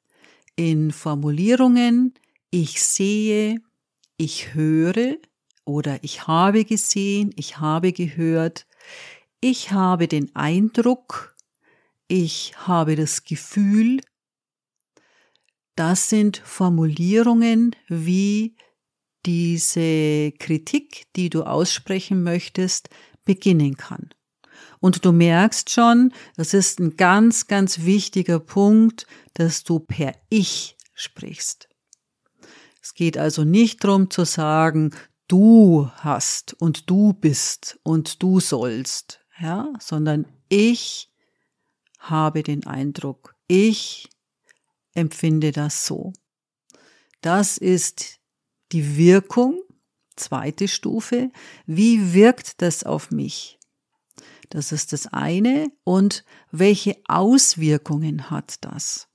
in 0.55 0.91
Formulierungen, 0.91 2.13
ich 2.51 2.81
sehe, 2.81 3.61
ich 4.17 4.53
höre 4.53 5.17
oder 5.65 6.03
ich 6.03 6.27
habe 6.27 6.65
gesehen, 6.65 7.31
ich 7.35 7.59
habe 7.59 7.93
gehört, 7.93 8.67
ich 9.39 9.71
habe 9.71 10.07
den 10.07 10.35
Eindruck, 10.35 11.35
ich 12.07 12.53
habe 12.57 12.95
das 12.95 13.23
Gefühl, 13.23 14.01
das 15.75 16.09
sind 16.09 16.37
Formulierungen, 16.43 17.75
wie 17.87 18.55
diese 19.25 20.31
Kritik, 20.39 21.07
die 21.15 21.29
du 21.29 21.43
aussprechen 21.43 22.23
möchtest, 22.23 22.89
beginnen 23.25 23.77
kann. 23.77 24.09
Und 24.79 25.03
du 25.05 25.11
merkst 25.11 25.69
schon, 25.69 26.13
das 26.35 26.53
ist 26.53 26.79
ein 26.79 26.95
ganz, 26.95 27.47
ganz 27.47 27.81
wichtiger 27.81 28.39
Punkt, 28.39 29.07
dass 29.33 29.63
du 29.63 29.79
per 29.79 30.13
Ich 30.29 30.77
sprichst. 30.93 31.67
Es 32.81 32.93
geht 32.93 33.17
also 33.17 33.43
nicht 33.43 33.83
darum 33.83 34.09
zu 34.09 34.25
sagen, 34.25 34.91
du 35.27 35.89
hast 35.95 36.53
und 36.59 36.89
du 36.89 37.13
bist 37.13 37.79
und 37.83 38.23
du 38.23 38.39
sollst, 38.39 39.19
ja, 39.39 39.71
sondern 39.79 40.25
ich 40.47 41.11
habe 41.99 42.41
den 42.41 42.65
Eindruck, 42.65 43.35
ich 43.47 44.09
empfinde 44.93 45.51
das 45.51 45.85
so. 45.85 46.13
Das 47.21 47.57
ist 47.57 48.18
die 48.71 48.97
Wirkung, 48.97 49.61
zweite 50.15 50.67
Stufe. 50.67 51.31
Wie 51.65 52.13
wirkt 52.13 52.61
das 52.61 52.83
auf 52.83 53.11
mich? 53.11 53.59
Das 54.49 54.71
ist 54.71 54.93
das 54.93 55.07
eine. 55.07 55.71
Und 55.83 56.23
welche 56.51 56.97
Auswirkungen 57.07 58.29
hat 58.29 58.55
das? 58.61 59.07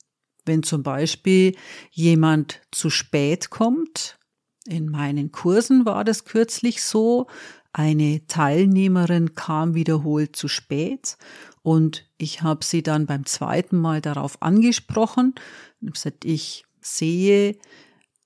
Wenn 0.44 0.62
zum 0.62 0.82
Beispiel 0.82 1.56
jemand 1.90 2.60
zu 2.70 2.90
spät 2.90 3.50
kommt, 3.50 4.18
in 4.66 4.88
meinen 4.88 5.32
Kursen 5.32 5.84
war 5.84 6.04
das 6.04 6.24
kürzlich 6.24 6.82
so, 6.82 7.26
eine 7.72 8.26
Teilnehmerin 8.28 9.34
kam 9.34 9.74
wiederholt 9.74 10.36
zu 10.36 10.46
spät 10.46 11.18
und 11.62 12.08
ich 12.18 12.42
habe 12.42 12.64
sie 12.64 12.82
dann 12.82 13.06
beim 13.06 13.26
zweiten 13.26 13.76
Mal 13.76 14.00
darauf 14.00 14.40
angesprochen. 14.42 15.34
Ich, 15.80 15.92
gesagt, 15.92 16.24
ich 16.24 16.64
sehe, 16.80 17.56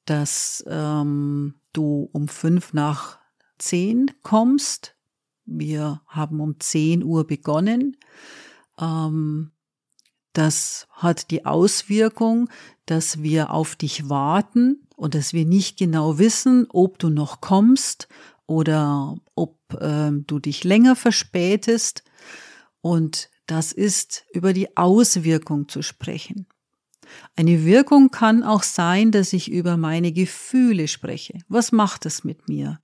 dass 0.08 0.64
ähm, 0.66 1.54
du 1.74 2.08
um 2.12 2.28
fünf 2.28 2.72
nach 2.72 3.18
zehn 3.58 4.10
kommst. 4.22 4.96
Wir 5.44 6.00
haben 6.06 6.40
um 6.40 6.58
zehn 6.60 7.04
Uhr 7.04 7.26
begonnen. 7.26 7.96
Ähm, 8.80 9.52
das 10.32 10.86
hat 10.90 11.30
die 11.30 11.44
Auswirkung, 11.44 12.48
dass 12.86 13.22
wir 13.22 13.50
auf 13.52 13.76
dich 13.76 14.08
warten 14.08 14.86
und 14.96 15.14
dass 15.14 15.32
wir 15.34 15.44
nicht 15.44 15.78
genau 15.78 16.18
wissen, 16.18 16.66
ob 16.70 16.98
du 16.98 17.10
noch 17.10 17.40
kommst 17.42 18.08
oder 18.46 19.16
ob 19.34 19.58
äh, 19.74 20.10
du 20.12 20.38
dich 20.38 20.64
länger 20.64 20.96
verspätest. 20.96 22.02
Und 22.80 23.28
das 23.46 23.72
ist 23.72 24.24
über 24.32 24.54
die 24.54 24.74
Auswirkung 24.76 25.68
zu 25.68 25.82
sprechen. 25.82 26.46
Eine 27.36 27.64
Wirkung 27.64 28.10
kann 28.10 28.42
auch 28.42 28.62
sein, 28.62 29.10
dass 29.10 29.32
ich 29.32 29.50
über 29.50 29.76
meine 29.76 30.12
Gefühle 30.12 30.88
spreche. 30.88 31.38
Was 31.48 31.72
macht 31.72 32.06
es 32.06 32.24
mit 32.24 32.48
mir? 32.48 32.80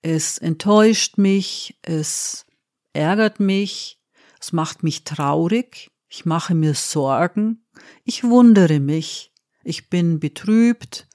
Es 0.00 0.38
enttäuscht 0.38 1.18
mich, 1.18 1.78
es 1.82 2.46
ärgert 2.92 3.40
mich, 3.40 4.00
es 4.40 4.52
macht 4.52 4.82
mich 4.82 5.04
traurig, 5.04 5.90
ich 6.08 6.24
mache 6.24 6.54
mir 6.54 6.74
Sorgen, 6.74 7.64
ich 8.04 8.24
wundere 8.24 8.80
mich, 8.80 9.32
ich 9.62 9.88
bin 9.88 10.18
betrübt, 10.18 11.08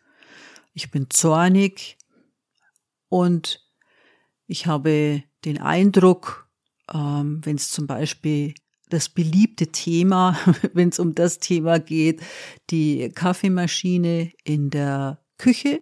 ich 0.73 0.91
bin 0.91 1.09
zornig 1.09 1.97
und 3.09 3.67
ich 4.47 4.65
habe 4.65 5.23
den 5.43 5.59
Eindruck, 5.59 6.49
ähm, 6.93 7.41
wenn 7.43 7.57
es 7.57 7.69
zum 7.69 7.87
Beispiel 7.87 8.53
das 8.89 9.09
beliebte 9.09 9.67
Thema, 9.67 10.37
wenn 10.73 10.89
es 10.89 10.99
um 10.99 11.15
das 11.15 11.39
Thema 11.39 11.79
geht, 11.79 12.21
die 12.69 13.09
Kaffeemaschine 13.09 14.31
in 14.43 14.69
der 14.69 15.19
Küche 15.37 15.81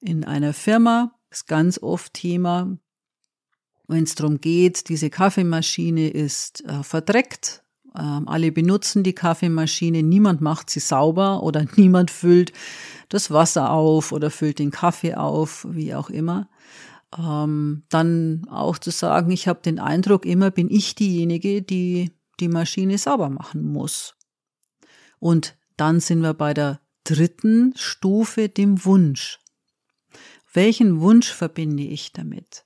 in 0.00 0.24
einer 0.24 0.52
Firma, 0.52 1.12
ist 1.30 1.46
ganz 1.46 1.78
oft 1.78 2.14
Thema. 2.14 2.78
Wenn 3.86 4.04
es 4.04 4.14
darum 4.14 4.40
geht, 4.40 4.88
diese 4.88 5.10
Kaffeemaschine 5.10 6.08
ist 6.08 6.64
äh, 6.64 6.82
verdreckt, 6.82 7.64
ähm, 7.98 8.28
alle 8.28 8.52
benutzen 8.52 9.02
die 9.02 9.14
Kaffeemaschine, 9.14 10.02
niemand 10.02 10.40
macht 10.40 10.70
sie 10.70 10.80
sauber 10.80 11.42
oder 11.42 11.64
niemand 11.76 12.10
füllt 12.10 12.52
das 13.08 13.30
Wasser 13.30 13.70
auf 13.70 14.12
oder 14.12 14.30
füllt 14.30 14.58
den 14.58 14.70
Kaffee 14.70 15.14
auf, 15.14 15.66
wie 15.70 15.94
auch 15.94 16.10
immer. 16.10 16.48
Ähm, 17.16 17.84
dann 17.88 18.46
auch 18.50 18.78
zu 18.78 18.90
sagen, 18.90 19.30
ich 19.30 19.48
habe 19.48 19.60
den 19.62 19.78
Eindruck, 19.78 20.26
immer 20.26 20.50
bin 20.50 20.70
ich 20.70 20.94
diejenige, 20.94 21.62
die 21.62 22.12
die 22.40 22.48
Maschine 22.48 22.98
sauber 22.98 23.30
machen 23.30 23.62
muss. 23.62 24.14
Und 25.18 25.56
dann 25.76 26.00
sind 26.00 26.20
wir 26.20 26.34
bei 26.34 26.54
der 26.54 26.80
dritten 27.04 27.72
Stufe, 27.76 28.48
dem 28.48 28.84
Wunsch. 28.84 29.40
Welchen 30.52 31.00
Wunsch 31.00 31.32
verbinde 31.32 31.82
ich 31.82 32.12
damit? 32.12 32.64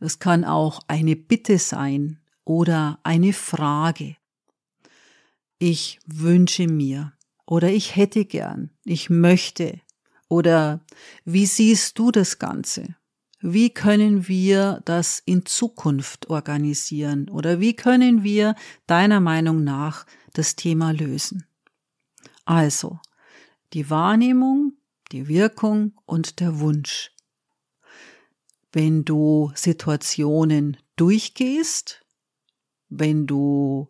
Das 0.00 0.18
kann 0.18 0.44
auch 0.44 0.80
eine 0.88 1.16
Bitte 1.16 1.58
sein 1.58 2.20
oder 2.44 2.98
eine 3.02 3.32
Frage 3.32 4.16
ich 5.62 6.00
wünsche 6.06 6.66
mir 6.66 7.12
oder 7.46 7.70
ich 7.70 7.94
hätte 7.94 8.24
gern, 8.24 8.70
ich 8.84 9.10
möchte 9.10 9.80
oder 10.28 10.84
wie 11.24 11.46
siehst 11.46 12.00
du 12.00 12.10
das 12.10 12.40
Ganze? 12.40 12.96
Wie 13.44 13.70
können 13.70 14.28
wir 14.28 14.80
das 14.84 15.20
in 15.24 15.44
Zukunft 15.44 16.30
organisieren 16.30 17.28
oder 17.28 17.58
wie 17.58 17.74
können 17.74 18.22
wir 18.22 18.54
deiner 18.86 19.18
Meinung 19.18 19.64
nach 19.64 20.06
das 20.32 20.54
Thema 20.54 20.92
lösen? 20.92 21.44
Also, 22.44 23.00
die 23.72 23.90
Wahrnehmung, 23.90 24.74
die 25.10 25.26
Wirkung 25.26 25.92
und 26.06 26.38
der 26.38 26.60
Wunsch. 26.60 27.10
Wenn 28.70 29.04
du 29.04 29.50
Situationen 29.56 30.76
durchgehst, 30.94 32.06
wenn 32.90 33.26
du 33.26 33.88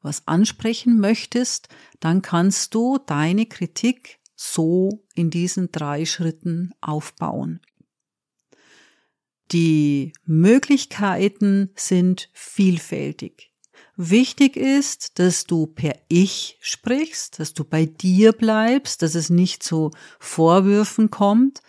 was 0.00 0.26
ansprechen 0.26 1.00
möchtest, 1.00 1.68
dann 2.00 2.22
kannst 2.22 2.74
du 2.74 2.96
deine 2.96 3.44
Kritik 3.44 4.20
so 4.36 5.04
in 5.14 5.28
diesen 5.28 5.70
drei 5.70 6.06
Schritten 6.06 6.72
aufbauen. 6.80 7.60
Die 9.52 10.12
Möglichkeiten 10.24 11.70
sind 11.76 12.28
vielfältig. 12.32 13.52
Wichtig 13.96 14.56
ist, 14.56 15.18
dass 15.18 15.44
du 15.44 15.66
per 15.66 15.94
Ich 16.08 16.58
sprichst, 16.60 17.38
dass 17.38 17.54
du 17.54 17.64
bei 17.64 17.86
dir 17.86 18.32
bleibst, 18.32 19.00
dass 19.00 19.14
es 19.14 19.30
nicht 19.30 19.62
zu 19.62 19.90
Vorwürfen 20.18 21.10
kommt, 21.10 21.62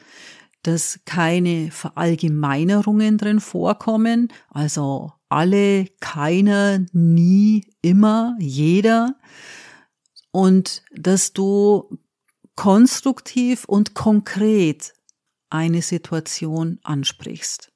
dass 0.63 0.99
keine 1.05 1.71
Verallgemeinerungen 1.71 3.17
drin 3.17 3.39
vorkommen, 3.39 4.33
also 4.49 5.13
alle, 5.29 5.85
keiner, 6.01 6.85
nie, 6.91 7.65
immer, 7.81 8.35
jeder. 8.39 9.15
Und 10.31 10.83
dass 10.93 11.31
du 11.31 11.97
konstruktiv 12.55 13.63
und 13.65 13.93
konkret 13.93 14.93
eine 15.49 15.81
Situation 15.81 16.79
ansprichst. 16.83 17.71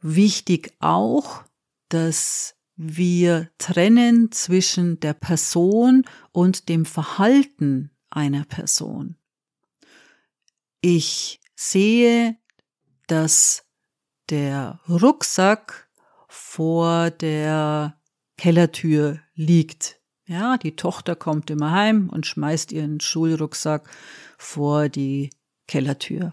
Wichtig 0.00 0.74
auch, 0.80 1.44
dass 1.88 2.56
wir 2.76 3.50
trennen 3.58 4.32
zwischen 4.32 5.00
der 5.00 5.12
Person 5.12 6.04
und 6.32 6.68
dem 6.70 6.86
Verhalten 6.86 7.90
einer 8.08 8.44
Person. 8.44 9.16
Ich 10.80 11.40
sehe, 11.54 12.38
dass 13.06 13.66
der 14.30 14.80
Rucksack 14.88 15.90
vor 16.28 17.10
der 17.10 18.00
Kellertür 18.38 19.20
liegt. 19.34 20.00
Ja, 20.24 20.56
die 20.56 20.76
Tochter 20.76 21.16
kommt 21.16 21.50
immer 21.50 21.72
heim 21.72 22.08
und 22.08 22.24
schmeißt 22.24 22.72
ihren 22.72 23.00
Schulrucksack 23.00 23.90
vor 24.38 24.88
die 24.88 25.30
Kellertür. 25.70 26.32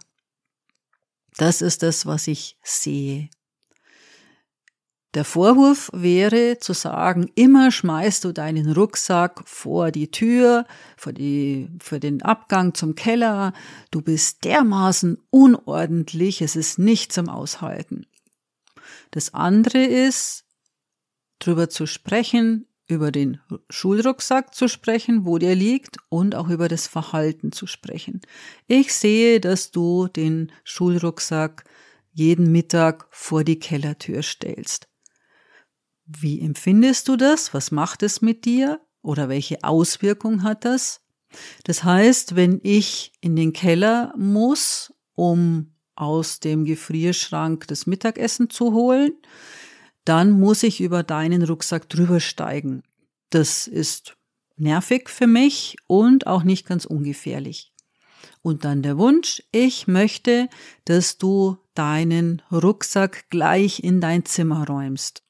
Das 1.37 1.61
ist 1.61 1.83
das, 1.83 2.07
was 2.07 2.27
ich 2.27 2.57
sehe. 2.63 3.29
Der 5.13 5.23
Vorwurf 5.23 5.91
wäre 5.93 6.57
zu 6.59 6.73
sagen, 6.73 7.29
immer 7.35 7.69
schmeißt 7.69 8.23
du 8.23 8.31
deinen 8.31 8.71
Rucksack 8.71 9.47
vor 9.47 9.91
die 9.91 10.09
Tür, 10.09 10.65
vor, 10.97 11.13
die, 11.13 11.69
vor 11.79 11.99
den 11.99 12.23
Abgang 12.23 12.73
zum 12.73 12.95
Keller. 12.95 13.53
Du 13.91 14.01
bist 14.01 14.43
dermaßen 14.43 15.21
unordentlich, 15.29 16.41
es 16.41 16.55
ist 16.55 16.79
nicht 16.79 17.13
zum 17.13 17.29
Aushalten. 17.29 18.07
Das 19.11 19.35
andere 19.35 19.83
ist, 19.85 20.45
drüber 21.37 21.69
zu 21.69 21.85
sprechen, 21.85 22.65
über 22.87 23.11
den 23.11 23.39
Schulrucksack 23.69 24.55
zu 24.55 24.67
sprechen, 24.67 25.25
wo 25.25 25.37
der 25.37 25.55
liegt 25.55 25.97
und 26.09 26.35
auch 26.35 26.49
über 26.49 26.67
das 26.67 26.87
Verhalten 26.87 27.51
zu 27.51 27.67
sprechen. 27.67 28.21
Ich 28.67 28.93
sehe, 28.93 29.39
dass 29.39 29.71
du 29.71 30.07
den 30.07 30.51
Schulrucksack 30.63 31.65
jeden 32.13 32.51
Mittag 32.51 33.07
vor 33.11 33.43
die 33.43 33.59
Kellertür 33.59 34.23
stellst. 34.23 34.87
Wie 36.05 36.39
empfindest 36.39 37.07
du 37.09 37.17
das? 37.17 37.53
Was 37.53 37.71
macht 37.71 38.01
es 38.03 38.21
mit 38.21 38.45
dir? 38.45 38.79
Oder 39.01 39.29
welche 39.29 39.63
Auswirkung 39.63 40.43
hat 40.43 40.65
das? 40.65 41.01
Das 41.65 41.83
heißt, 41.83 42.35
wenn 42.35 42.59
ich 42.63 43.11
in 43.19 43.35
den 43.35 43.53
Keller 43.53 44.13
muss, 44.17 44.93
um 45.15 45.73
aus 45.95 46.39
dem 46.39 46.63
Gefrierschrank 46.63 47.67
das 47.67 47.87
Mittagessen 47.87 48.49
zu 48.49 48.73
holen, 48.73 49.11
dann 50.07 50.31
muss 50.31 50.63
ich 50.63 50.79
über 50.79 51.03
deinen 51.03 51.43
Rucksack 51.43 51.89
drüber 51.89 52.19
steigen. 52.19 52.83
Das 53.29 53.67
ist 53.67 54.15
nervig 54.55 55.09
für 55.09 55.27
mich 55.27 55.75
und 55.87 56.27
auch 56.27 56.43
nicht 56.43 56.65
ganz 56.65 56.85
ungefährlich. 56.85 57.73
Und 58.41 58.63
dann 58.63 58.81
der 58.81 58.97
Wunsch, 58.97 59.43
ich 59.51 59.87
möchte, 59.87 60.47
dass 60.85 61.17
du 61.17 61.57
deinen 61.73 62.41
Rucksack 62.51 63.29
gleich 63.29 63.83
in 63.83 63.99
dein 63.99 64.23
Zimmer 64.23 64.65
räumst 64.65 65.23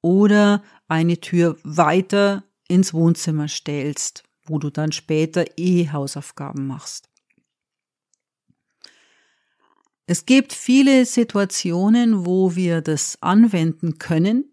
oder 0.00 0.62
eine 0.88 1.20
Tür 1.20 1.58
weiter 1.62 2.44
ins 2.68 2.94
Wohnzimmer 2.94 3.48
stellst, 3.48 4.24
wo 4.46 4.58
du 4.58 4.70
dann 4.70 4.92
später 4.92 5.44
eh 5.58 5.90
Hausaufgaben 5.90 6.66
machst. 6.66 7.11
Es 10.06 10.26
gibt 10.26 10.52
viele 10.52 11.06
Situationen, 11.06 12.26
wo 12.26 12.56
wir 12.56 12.80
das 12.80 13.18
anwenden 13.20 13.98
können. 13.98 14.52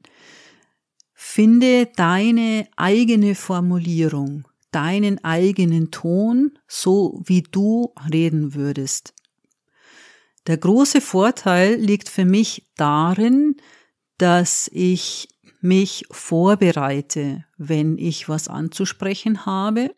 Finde 1.13 1.87
deine 1.95 2.67
eigene 2.77 3.35
Formulierung, 3.35 4.47
deinen 4.71 5.23
eigenen 5.23 5.91
Ton, 5.91 6.57
so 6.67 7.21
wie 7.25 7.41
du 7.41 7.93
reden 8.11 8.53
würdest. 8.53 9.13
Der 10.47 10.57
große 10.57 11.01
Vorteil 11.01 11.75
liegt 11.75 12.09
für 12.09 12.25
mich 12.25 12.65
darin, 12.75 13.57
dass 14.17 14.69
ich 14.73 15.27
mich 15.61 16.05
vorbereite, 16.09 17.45
wenn 17.57 17.97
ich 17.97 18.29
was 18.29 18.47
anzusprechen 18.47 19.45
habe, 19.45 19.93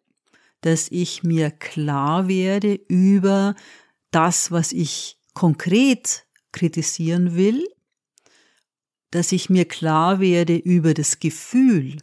dass 0.62 0.90
ich 0.90 1.24
mir 1.24 1.52
klar 1.52 2.28
werde 2.28 2.80
über 2.88 3.56
das, 4.12 4.52
was 4.52 4.72
ich 4.72 5.21
konkret 5.34 6.26
kritisieren 6.52 7.36
will, 7.36 7.68
dass 9.12 9.32
ich 9.32 9.50
mir 9.50 9.66
klar 9.66 10.20
werde 10.20 10.56
über 10.56 10.94
das 10.94 11.20
Gefühl, 11.20 11.98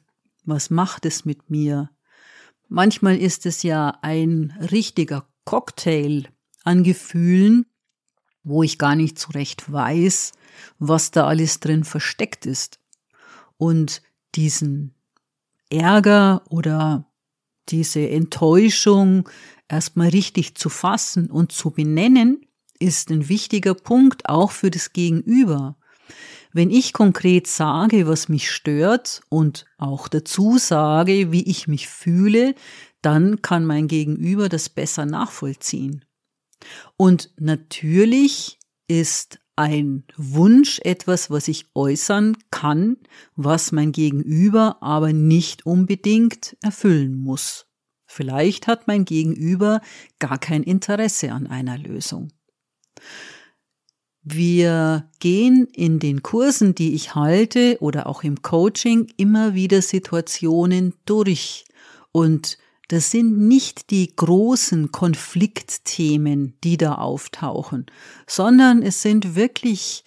was 0.45 0.71
macht 0.71 1.07
es 1.07 1.25
mit 1.25 1.51
mir. 1.51 1.91
Manchmal 2.69 3.17
ist 3.17 3.47
es 3.47 3.63
ja 3.63 3.99
ein 4.03 4.55
richtiger 4.71 5.29
Cocktail 5.45 6.25
an 6.65 6.83
Gefühlen, 6.83 7.67
wo 8.43 8.63
ich 8.63 8.79
gar 8.79 8.95
nicht 8.95 9.19
so 9.19 9.31
recht 9.31 9.71
weiß, 9.71 10.33
was 10.79 11.11
da 11.11 11.27
alles 11.27 11.61
drin 11.61 11.85
versteckt 11.85 12.47
ist 12.47 12.79
und 13.57 14.03
diesen 14.35 14.95
Ärger 15.71 16.43
oder 16.49 17.11
diese 17.69 18.09
Enttäuschung 18.09 19.29
erstmal 19.69 20.09
richtig 20.09 20.55
zu 20.55 20.69
fassen 20.69 21.31
und 21.31 21.53
zu 21.53 21.71
benennen, 21.71 22.48
ist 22.79 23.11
ein 23.11 23.29
wichtiger 23.29 23.75
Punkt 23.75 24.29
auch 24.29 24.51
für 24.51 24.71
das 24.71 24.93
Gegenüber. 24.93 25.77
Wenn 26.53 26.71
ich 26.71 26.93
konkret 26.93 27.47
sage, 27.47 28.07
was 28.07 28.29
mich 28.29 28.51
stört 28.51 29.21
und 29.29 29.67
auch 29.77 30.09
dazu 30.09 30.59
sage, 30.59 31.31
wie 31.31 31.43
ich 31.43 31.69
mich 31.69 31.89
fühle, 31.89 32.55
dann 33.03 33.43
kann 33.43 33.65
mein 33.65 33.87
Gegenüber 33.87 34.49
das 34.49 34.69
besser 34.69 35.05
nachvollziehen. 35.07 36.05
Und 36.97 37.31
natürlich 37.39 38.59
ist 38.89 39.39
ein 39.57 40.05
Wunsch 40.17 40.81
etwas, 40.85 41.31
was 41.31 41.49
ich 41.49 41.67
äußern 41.75 42.37
kann, 42.51 42.97
was 43.35 43.73
mein 43.73 43.93
Gegenüber 43.93 44.79
aber 44.81 45.13
nicht 45.13 45.67
unbedingt 45.67 46.57
erfüllen 46.63 47.21
muss. 47.21 47.67
Vielleicht 48.07 48.69
hat 48.69 48.87
mein 48.87 49.05
Gegenüber 49.05 49.81
gar 50.19 50.39
kein 50.39 50.63
Interesse 50.63 51.33
an 51.33 51.47
einer 51.47 51.77
Lösung. 51.77 52.33
Wir 54.23 55.09
gehen 55.21 55.67
in 55.73 55.99
den 55.99 56.23
Kursen, 56.23 56.75
die 56.75 56.95
ich 56.95 57.15
halte 57.15 57.79
oder 57.81 58.07
auch 58.07 58.23
im 58.23 58.43
Coaching 58.43 59.11
immer 59.17 59.55
wieder 59.55 59.81
Situationen 59.81 60.95
durch 61.07 61.65
und 62.13 62.59
das 62.89 63.11
sind 63.11 63.39
nicht 63.39 63.91
die 63.91 64.17
großen 64.17 64.93
Konfliktthemen, 64.93 66.59
die 66.65 66.79
da 66.79 66.95
auftauchen, 66.95 67.87
sondern 68.27 68.83
es 68.83 69.03
sind 69.03 69.35
wirklich 69.35 70.05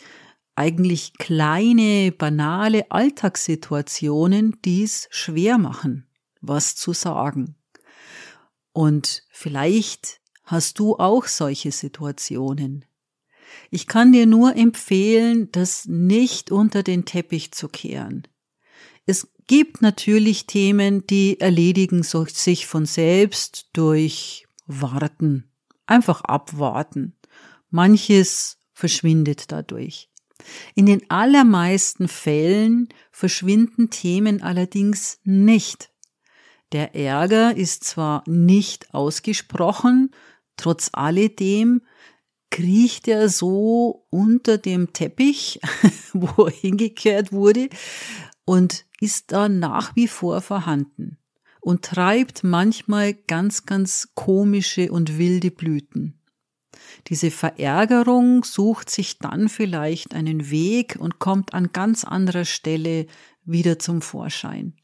eigentlich 0.55 1.13
kleine, 1.17 2.11
banale 2.11 2.89
Alltagssituationen, 2.89 4.57
die 4.65 4.83
es 4.83 5.07
schwer 5.11 5.59
machen, 5.59 6.07
was 6.41 6.75
zu 6.75 6.93
sagen. 6.93 7.55
Und 8.73 9.23
vielleicht 9.29 10.20
hast 10.51 10.79
du 10.79 10.97
auch 10.97 11.25
solche 11.25 11.71
Situationen. 11.71 12.85
Ich 13.69 13.87
kann 13.87 14.11
dir 14.11 14.25
nur 14.25 14.55
empfehlen, 14.55 15.49
das 15.51 15.85
nicht 15.85 16.51
unter 16.51 16.83
den 16.83 17.05
Teppich 17.05 17.51
zu 17.53 17.69
kehren. 17.69 18.27
Es 19.05 19.31
gibt 19.47 19.81
natürlich 19.81 20.45
Themen, 20.47 21.07
die 21.07 21.39
erledigen 21.39 22.03
sich 22.03 22.67
von 22.67 22.85
selbst 22.85 23.69
durch 23.73 24.45
Warten. 24.67 25.49
Einfach 25.85 26.21
abwarten. 26.21 27.17
Manches 27.69 28.57
verschwindet 28.73 29.51
dadurch. 29.51 30.09
In 30.75 30.85
den 30.85 31.09
allermeisten 31.09 32.07
Fällen 32.07 32.89
verschwinden 33.11 33.89
Themen 33.89 34.41
allerdings 34.41 35.19
nicht. 35.23 35.91
Der 36.71 36.95
Ärger 36.95 37.55
ist 37.55 37.83
zwar 37.83 38.23
nicht 38.27 38.93
ausgesprochen, 38.93 40.11
trotz 40.61 40.89
alledem 40.93 41.81
kriecht 42.51 43.07
er 43.07 43.29
so 43.29 44.05
unter 44.09 44.57
dem 44.57 44.93
Teppich, 44.93 45.59
wo 46.13 46.45
er 46.45 46.51
hingekehrt 46.51 47.31
wurde, 47.31 47.69
und 48.45 48.85
ist 48.99 49.31
da 49.31 49.49
nach 49.49 49.95
wie 49.95 50.07
vor 50.07 50.41
vorhanden 50.41 51.17
und 51.61 51.83
treibt 51.83 52.43
manchmal 52.43 53.13
ganz, 53.13 53.65
ganz 53.65 54.09
komische 54.15 54.91
und 54.91 55.17
wilde 55.17 55.51
Blüten. 55.51 56.19
Diese 57.07 57.31
Verärgerung 57.31 58.43
sucht 58.43 58.89
sich 58.89 59.19
dann 59.19 59.47
vielleicht 59.49 60.13
einen 60.13 60.49
Weg 60.49 60.97
und 60.99 61.19
kommt 61.19 61.53
an 61.53 61.71
ganz 61.71 62.03
anderer 62.03 62.45
Stelle 62.45 63.07
wieder 63.45 63.79
zum 63.79 64.01
Vorschein. 64.01 64.75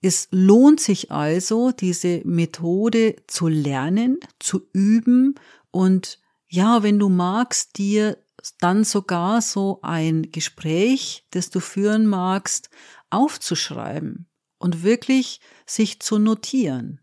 Es 0.00 0.28
lohnt 0.30 0.80
sich 0.80 1.10
also, 1.10 1.72
diese 1.72 2.22
Methode 2.24 3.16
zu 3.26 3.48
lernen, 3.48 4.18
zu 4.38 4.68
üben 4.72 5.34
und 5.70 6.20
ja, 6.48 6.82
wenn 6.82 6.98
du 6.98 7.08
magst, 7.08 7.78
dir 7.78 8.16
dann 8.60 8.84
sogar 8.84 9.42
so 9.42 9.80
ein 9.82 10.30
Gespräch, 10.30 11.26
das 11.30 11.50
du 11.50 11.60
führen 11.60 12.06
magst, 12.06 12.70
aufzuschreiben 13.10 14.26
und 14.58 14.82
wirklich 14.82 15.40
sich 15.66 16.00
zu 16.00 16.18
notieren. 16.18 17.00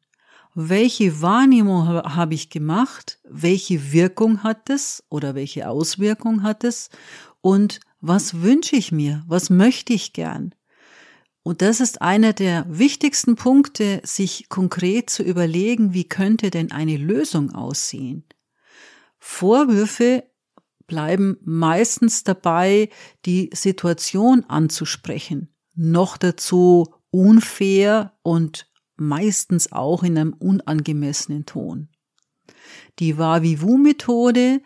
Welche 0.54 1.22
Wahrnehmung 1.22 1.86
habe 1.88 2.34
ich 2.34 2.50
gemacht? 2.50 3.20
Welche 3.30 3.92
Wirkung 3.92 4.42
hat 4.42 4.70
es 4.70 5.04
oder 5.10 5.36
welche 5.36 5.70
Auswirkung 5.70 6.44
hat 6.44 6.64
es? 6.64 6.90
Und 7.42 7.82
was 8.00 8.42
wünsche 8.42 8.78
ich 8.78 8.94
mir? 8.94 9.24
Was 9.28 9.50
möchte 9.50 9.92
ich 9.92 10.14
gern? 10.14 10.55
Und 11.46 11.62
das 11.62 11.80
ist 11.80 12.02
einer 12.02 12.34
der 12.34 12.66
wichtigsten 12.68 13.36
Punkte, 13.36 14.02
sich 14.04 14.50
konkret 14.50 15.12
zu 15.12 15.22
überlegen, 15.22 15.94
wie 15.94 16.10
könnte 16.10 16.50
denn 16.50 16.72
eine 16.72 16.98
Lösung 16.98 17.54
aussehen? 17.54 18.26
Vorwürfe 19.20 20.24
bleiben 20.88 21.38
meistens 21.44 22.24
dabei, 22.24 22.90
die 23.28 23.52
Situation 23.54 24.44
anzusprechen. 24.46 25.54
Noch 25.76 26.18
dazu 26.18 26.96
unfair 27.12 28.18
und 28.24 28.68
meistens 28.96 29.72
auch 29.72 30.02
in 30.02 30.18
einem 30.18 30.34
unangemessenen 30.34 31.46
Ton. 31.46 31.90
Die 32.98 33.20
Wavivu-Methode 33.20 34.64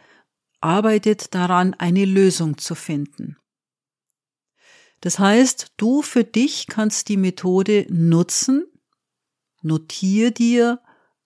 arbeitet 0.62 1.36
daran, 1.36 1.74
eine 1.74 2.06
Lösung 2.06 2.58
zu 2.58 2.74
finden. 2.74 3.36
Das 5.02 5.20
heißt, 5.20 5.74
du 5.78 6.02
für 6.02 6.24
dich 6.24 6.68
kannst 6.68 7.10
die 7.10 7.18
Methode 7.18 7.86
nutzen, 7.90 8.66
notier 9.62 10.32
dir 10.32 10.82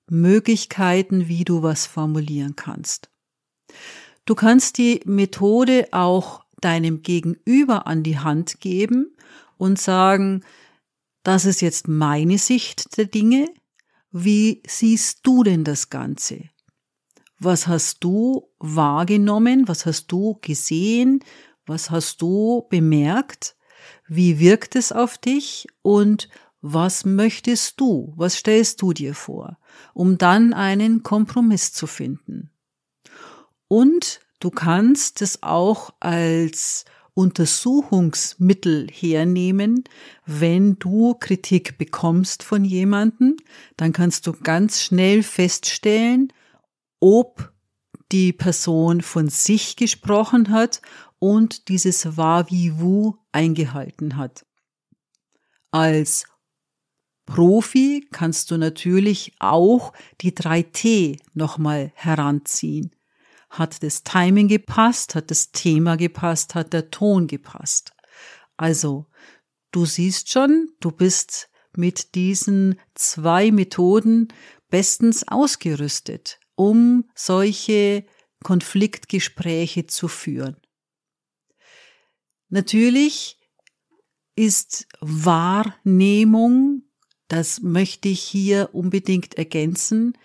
Möglichkeiten, 0.08 1.28
wie 1.28 1.44
du 1.44 1.64
was 1.64 1.86
formulieren 1.86 2.56
kannst. 2.56 3.10
Du 4.26 4.36
kannst 4.36 4.78
die 4.78 5.02
Methode 5.06 5.88
auch 5.92 6.44
deinem 6.62 7.02
Gegenüber 7.02 7.88
an 7.88 8.04
die 8.04 8.20
Hand 8.20 8.62
geben 8.62 9.16
und 9.58 9.80
sagen, 9.80 10.44
das 11.24 11.46
ist 11.46 11.62
jetzt 11.62 11.88
meine 11.88 12.38
Sicht 12.38 12.98
der 12.98 13.06
Dinge. 13.06 13.50
Wie 14.12 14.62
siehst 14.68 15.20
du 15.24 15.44
denn 15.44 15.64
das 15.64 15.90
Ganze? 15.90 16.50
Was 17.40 17.68
hast 17.68 18.04
du 18.04 18.50
wahrgenommen? 18.60 19.68
Was 19.68 19.86
hast 19.86 20.08
du 20.08 20.38
gesehen? 20.42 21.20
Was 21.66 21.90
hast 21.90 22.22
du 22.22 22.68
bemerkt? 22.70 23.56
Wie 24.08 24.40
wirkt 24.40 24.76
es 24.76 24.92
auf 24.92 25.18
dich? 25.18 25.68
Und 25.82 26.30
was 26.62 27.06
möchtest 27.06 27.80
du? 27.80 28.14
Was 28.16 28.36
stellst 28.38 28.82
du 28.82 28.94
dir 28.94 29.16
vor? 29.16 29.58
Um 29.94 30.18
dann 30.18 30.54
einen 30.54 31.04
Kompromiss 31.04 31.74
zu 31.74 31.88
finden. 31.88 32.52
Und 33.68 34.22
du 34.40 34.50
kannst 34.50 35.22
es 35.22 35.44
auch 35.44 35.94
als 36.00 36.86
Untersuchungsmittel 37.16 38.88
hernehmen, 38.92 39.84
wenn 40.26 40.80
du 40.80 41.16
Kritik 41.16 41.78
bekommst 41.78 42.44
von 42.44 42.66
jemanden, 42.66 43.38
dann 43.78 43.94
kannst 43.94 44.26
du 44.26 44.34
ganz 44.34 44.82
schnell 44.82 45.22
feststellen, 45.22 46.34
ob 47.00 47.52
die 48.12 48.34
Person 48.34 49.02
von 49.02 49.30
sich 49.30 49.76
gesprochen 49.76 50.50
hat 50.50 50.82
und 51.24 51.70
dieses 51.70 52.18
wu 52.18 53.16
eingehalten 53.32 54.18
hat. 54.18 54.46
Als 55.72 56.26
Profi 57.26 58.06
kannst 58.12 58.52
du 58.52 58.58
natürlich 58.58 59.34
auch 59.40 59.94
die 60.20 60.34
3T 60.34 61.22
nochmal 61.34 61.94
heranziehen. 61.96 62.94
Hat 63.50 63.84
das 63.84 64.04
Timing 64.04 64.50
gepasst? 64.50 65.16
Hat 65.16 65.32
das 65.32 65.54
Thema 65.54 65.96
gepasst? 65.96 66.56
Hat 66.56 66.74
der 66.74 66.92
Ton 66.92 67.28
gepasst? 67.28 67.94
Also, 68.58 69.06
du 69.72 69.86
siehst 69.86 70.30
schon, 70.30 70.74
du 70.82 70.92
bist 70.92 71.50
mit 71.74 72.16
diesen 72.16 72.78
zwei 72.96 73.50
Methoden 73.50 74.28
bestens 74.70 75.26
ausgerüstet, 75.26 76.38
um 76.56 77.06
solche 77.16 78.06
Konfliktgespräche 78.44 79.88
zu 79.88 80.10
führen. 80.10 80.58
Natürlich 82.54 83.40
ist 84.36 84.88
Wahrnehmung, 85.02 86.84
das 87.28 87.62
möchte 87.62 88.10
ich 88.10 88.22
hier 88.22 88.70
unbedingt 88.74 89.40
ergänzen, 89.40 90.16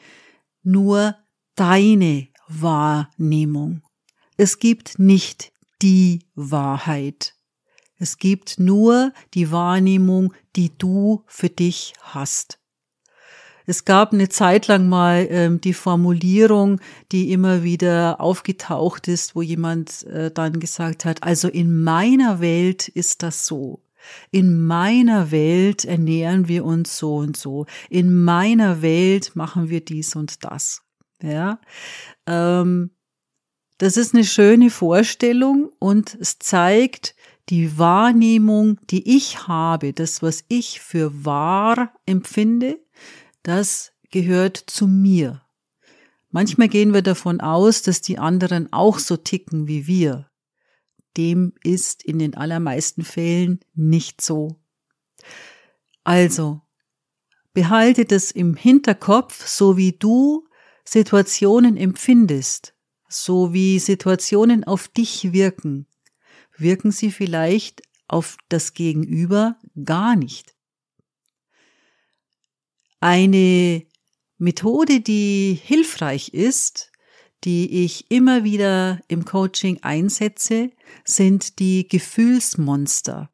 nur 0.62 1.16
deine 1.54 2.28
Wahrnehmung. 2.46 3.80
Es 4.36 4.58
gibt 4.58 4.98
nicht 4.98 5.54
die 5.80 6.26
Wahrheit. 6.34 7.34
Es 7.96 8.18
gibt 8.18 8.60
nur 8.60 9.14
die 9.32 9.50
Wahrnehmung, 9.50 10.34
die 10.54 10.76
du 10.76 11.24
für 11.28 11.48
dich 11.48 11.94
hast. 12.02 12.60
Es 13.68 13.84
gab 13.84 14.14
eine 14.14 14.30
Zeit 14.30 14.66
lang 14.66 14.88
mal 14.88 15.26
ähm, 15.28 15.60
die 15.60 15.74
Formulierung, 15.74 16.80
die 17.12 17.32
immer 17.32 17.64
wieder 17.64 18.18
aufgetaucht 18.18 19.08
ist, 19.08 19.36
wo 19.36 19.42
jemand 19.42 20.04
äh, 20.04 20.30
dann 20.30 20.58
gesagt 20.58 21.04
hat, 21.04 21.22
also 21.22 21.48
in 21.48 21.82
meiner 21.82 22.40
Welt 22.40 22.88
ist 22.88 23.22
das 23.22 23.44
so. 23.44 23.82
In 24.30 24.64
meiner 24.64 25.30
Welt 25.30 25.84
ernähren 25.84 26.48
wir 26.48 26.64
uns 26.64 26.96
so 26.96 27.16
und 27.16 27.36
so. 27.36 27.66
In 27.90 28.24
meiner 28.24 28.80
Welt 28.80 29.36
machen 29.36 29.68
wir 29.68 29.84
dies 29.84 30.16
und 30.16 30.44
das. 30.44 30.80
Ja, 31.22 31.60
ähm, 32.26 32.92
das 33.76 33.98
ist 33.98 34.14
eine 34.14 34.24
schöne 34.24 34.70
Vorstellung 34.70 35.68
und 35.78 36.16
es 36.18 36.38
zeigt 36.38 37.14
die 37.50 37.76
Wahrnehmung, 37.76 38.78
die 38.88 39.16
ich 39.16 39.46
habe, 39.46 39.92
das, 39.92 40.22
was 40.22 40.44
ich 40.48 40.80
für 40.80 41.24
wahr 41.26 41.92
empfinde, 42.06 42.78
das 43.42 43.92
gehört 44.10 44.56
zu 44.56 44.86
mir. 44.86 45.42
Manchmal 46.30 46.68
gehen 46.68 46.92
wir 46.92 47.02
davon 47.02 47.40
aus, 47.40 47.82
dass 47.82 48.02
die 48.02 48.18
anderen 48.18 48.72
auch 48.72 48.98
so 48.98 49.16
ticken 49.16 49.66
wie 49.66 49.86
wir. 49.86 50.30
Dem 51.16 51.54
ist 51.62 52.04
in 52.04 52.18
den 52.18 52.34
allermeisten 52.34 53.02
Fällen 53.02 53.60
nicht 53.74 54.20
so. 54.20 54.56
Also, 56.04 56.60
behalte 57.54 58.04
das 58.04 58.30
im 58.30 58.54
Hinterkopf, 58.54 59.46
so 59.46 59.76
wie 59.76 59.92
du 59.92 60.46
Situationen 60.84 61.76
empfindest, 61.76 62.74
so 63.08 63.52
wie 63.52 63.78
Situationen 63.78 64.64
auf 64.64 64.88
dich 64.88 65.32
wirken, 65.32 65.86
wirken 66.56 66.92
sie 66.92 67.10
vielleicht 67.10 67.82
auf 68.06 68.36
das 68.48 68.74
Gegenüber 68.74 69.56
gar 69.84 70.16
nicht. 70.16 70.54
Eine 73.00 73.84
Methode, 74.38 75.00
die 75.00 75.58
hilfreich 75.62 76.34
ist, 76.34 76.90
die 77.44 77.84
ich 77.84 78.10
immer 78.10 78.44
wieder 78.44 79.00
im 79.08 79.24
Coaching 79.24 79.78
einsetze, 79.82 80.70
sind 81.04 81.60
die 81.60 81.86
Gefühlsmonster. 81.86 83.30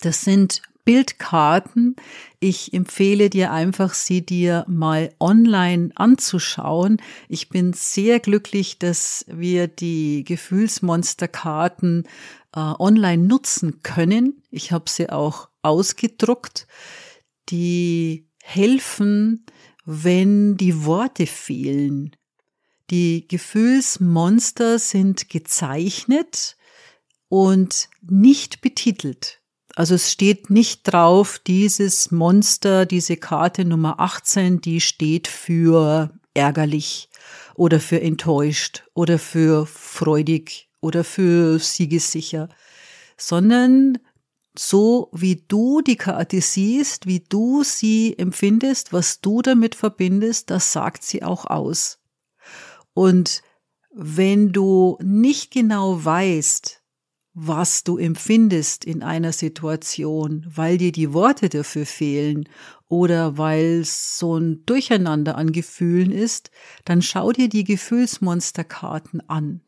Das 0.00 0.22
sind 0.22 0.62
Bildkarten. 0.84 1.96
Ich 2.40 2.74
empfehle 2.74 3.30
dir 3.30 3.52
einfach, 3.52 3.94
sie 3.94 4.24
dir 4.24 4.64
mal 4.68 5.14
online 5.18 5.90
anzuschauen. 5.94 7.00
Ich 7.28 7.48
bin 7.48 7.72
sehr 7.72 8.20
glücklich, 8.20 8.78
dass 8.78 9.24
wir 9.28 9.66
die 9.66 10.24
Gefühlsmonsterkarten 10.24 12.06
äh, 12.54 12.60
online 12.60 13.22
nutzen 13.22 13.82
können. 13.82 14.42
Ich 14.50 14.72
habe 14.72 14.90
sie 14.90 15.08
auch 15.08 15.48
ausgedruckt. 15.62 16.66
Die 17.50 18.28
helfen, 18.42 19.44
wenn 19.84 20.56
die 20.56 20.84
Worte 20.84 21.26
fehlen. 21.26 22.16
Die 22.90 23.26
Gefühlsmonster 23.26 24.78
sind 24.78 25.28
gezeichnet 25.30 26.56
und 27.28 27.88
nicht 28.02 28.60
betitelt. 28.60 29.40
Also 29.74 29.94
es 29.96 30.12
steht 30.12 30.50
nicht 30.50 30.82
drauf, 30.84 31.40
dieses 31.44 32.10
Monster, 32.10 32.86
diese 32.86 33.16
Karte 33.16 33.64
Nummer 33.64 33.98
18, 33.98 34.60
die 34.60 34.80
steht 34.80 35.26
für 35.26 36.10
ärgerlich 36.34 37.08
oder 37.54 37.80
für 37.80 38.00
enttäuscht 38.00 38.84
oder 38.94 39.18
für 39.18 39.66
freudig 39.66 40.68
oder 40.80 41.02
für 41.02 41.58
siegessicher, 41.58 42.48
sondern 43.16 43.98
so 44.56 45.10
wie 45.12 45.44
du 45.48 45.80
die 45.80 45.96
Karte 45.96 46.40
siehst, 46.40 47.06
wie 47.06 47.20
du 47.20 47.64
sie 47.64 48.16
empfindest, 48.16 48.92
was 48.92 49.20
du 49.20 49.42
damit 49.42 49.74
verbindest, 49.74 50.50
das 50.50 50.72
sagt 50.72 51.02
sie 51.02 51.22
auch 51.22 51.46
aus. 51.46 51.98
Und 52.92 53.42
wenn 53.92 54.52
du 54.52 54.96
nicht 55.02 55.52
genau 55.52 56.04
weißt, 56.04 56.82
was 57.34 57.82
du 57.82 57.98
empfindest 57.98 58.84
in 58.84 59.02
einer 59.02 59.32
Situation, 59.32 60.46
weil 60.48 60.78
dir 60.78 60.92
die 60.92 61.12
Worte 61.12 61.48
dafür 61.48 61.84
fehlen 61.84 62.48
oder 62.88 63.36
weil 63.36 63.80
es 63.80 64.18
so 64.18 64.36
ein 64.36 64.64
Durcheinander 64.66 65.36
an 65.36 65.50
Gefühlen 65.50 66.12
ist, 66.12 66.52
dann 66.84 67.02
schau 67.02 67.32
dir 67.32 67.48
die 67.48 67.64
Gefühlsmonsterkarten 67.64 69.28
an. 69.28 69.62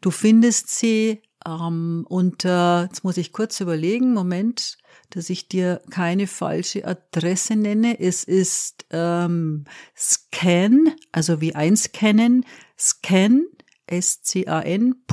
Du 0.00 0.10
findest 0.10 0.70
sie 0.70 1.22
ähm, 1.46 2.04
unter, 2.08 2.88
jetzt 2.90 3.04
muss 3.04 3.16
ich 3.16 3.32
kurz 3.32 3.60
überlegen, 3.60 4.14
Moment, 4.14 4.78
dass 5.10 5.30
ich 5.30 5.48
dir 5.48 5.80
keine 5.90 6.26
falsche 6.26 6.84
Adresse 6.86 7.56
nenne. 7.56 8.00
Es 8.00 8.24
ist 8.24 8.86
ähm, 8.90 9.64
scan, 9.96 10.92
also 11.12 11.40
wie 11.40 11.54
einscannen, 11.54 12.44
scan 12.78 13.46
S-C-A-N, 13.88 15.04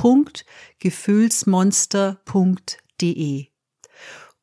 Gefühlsmonster.de. 0.78 3.46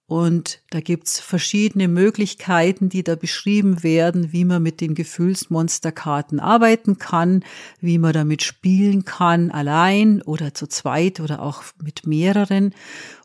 Und 0.06 0.62
da 0.70 0.82
gibt's 0.82 1.20
verschiedene 1.20 1.88
Möglichkeiten, 1.88 2.89
die 2.89 3.04
da 3.04 3.16
beschrieben 3.16 3.84
werden, 3.84 4.34
wie 4.34 4.44
man 4.44 4.62
mit 4.62 4.82
den 4.82 4.96
Gefühlsmonsterkarten 4.96 6.39
arbeiten 6.39 6.98
kann, 6.98 7.44
wie 7.80 7.98
man 7.98 8.13
damit 8.13 8.44
spielen 8.44 9.06
kann, 9.06 9.50
allein 9.50 10.22
oder 10.22 10.54
zu 10.54 10.68
zweit 10.68 11.20
oder 11.20 11.42
auch 11.42 11.63
mit 11.82 12.06
mehreren. 12.06 12.76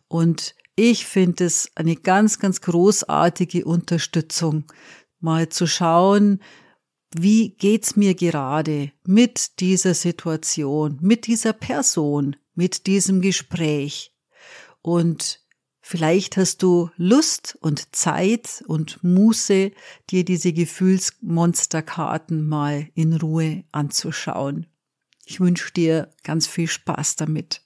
Und 0.07 0.55
ich 0.77 1.05
finde 1.05 1.45
es 1.45 1.71
eine 1.75 1.97
ganz, 1.97 2.39
ganz 2.39 2.61
großartige 2.61 3.65
Unterstützung, 3.65 4.65
mal 5.19 5.49
zu 5.49 5.67
schauen, 5.67 6.41
wie 7.13 7.57
geht's 7.57 7.97
mir 7.97 8.15
gerade 8.15 8.93
mit 9.05 9.61
dieser 9.61 9.95
Situation, 9.95 10.99
mit 11.01 11.27
dieser 11.27 11.53
Person, 11.53 12.37
mit 12.55 12.87
diesem 12.87 13.21
Gespräch? 13.21 14.15
Und 14.83 15.41
vielleicht 15.89 16.37
hast 16.37 16.63
du 16.63 16.91
Lust 16.99 17.57
und 17.63 17.97
Zeit 17.97 18.63
und 18.67 19.03
Muße, 19.03 19.73
dir 20.11 20.23
diese 20.23 20.53
Gefühlsmonsterkarten 20.53 22.47
mal 22.47 22.91
in 22.95 23.15
Ruhe 23.15 23.65
anzuschauen. 23.73 24.67
Ich 25.25 25.41
wünsche 25.41 25.73
dir 25.73 26.13
ganz 26.25 26.47
viel 26.47 26.69
Spaß 26.69 27.17
damit. 27.17 27.63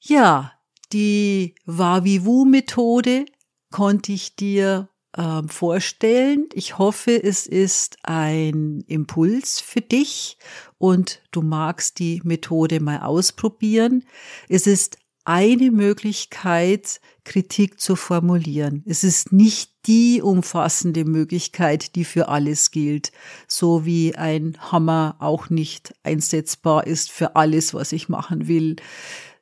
Ja, 0.00 0.52
die 0.92 1.54
Wavivu-Methode 1.64 3.24
konnte 3.70 4.12
ich 4.12 4.36
dir 4.36 4.90
äh, 5.16 5.42
vorstellen. 5.46 6.50
Ich 6.52 6.76
hoffe, 6.76 7.22
es 7.22 7.46
ist 7.46 7.96
ein 8.02 8.84
Impuls 8.86 9.60
für 9.60 9.80
dich 9.80 10.36
und 10.76 11.22
du 11.30 11.40
magst 11.40 11.98
die 12.00 12.20
Methode 12.22 12.80
mal 12.80 13.00
ausprobieren. 13.00 14.04
Es 14.50 14.66
ist 14.66 14.98
eine 15.24 15.70
Möglichkeit, 15.70 17.00
Kritik 17.24 17.80
zu 17.80 17.96
formulieren. 17.96 18.82
Es 18.86 19.04
ist 19.04 19.32
nicht 19.32 19.72
die 19.86 20.20
umfassende 20.22 21.04
Möglichkeit, 21.04 21.94
die 21.94 22.04
für 22.04 22.28
alles 22.28 22.70
gilt, 22.70 23.12
so 23.48 23.84
wie 23.84 24.14
ein 24.14 24.56
Hammer 24.58 25.16
auch 25.20 25.50
nicht 25.50 25.94
einsetzbar 26.02 26.86
ist 26.86 27.10
für 27.10 27.36
alles, 27.36 27.74
was 27.74 27.92
ich 27.92 28.08
machen 28.08 28.48
will, 28.48 28.76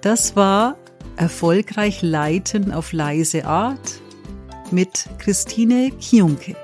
Das 0.01 0.35
war 0.35 0.75
Erfolgreich 1.17 2.01
Leiten 2.01 2.71
auf 2.71 2.93
leise 2.93 3.45
Art 3.45 4.01
mit 4.71 5.07
Christine 5.19 5.91
Kiunke. 5.91 6.55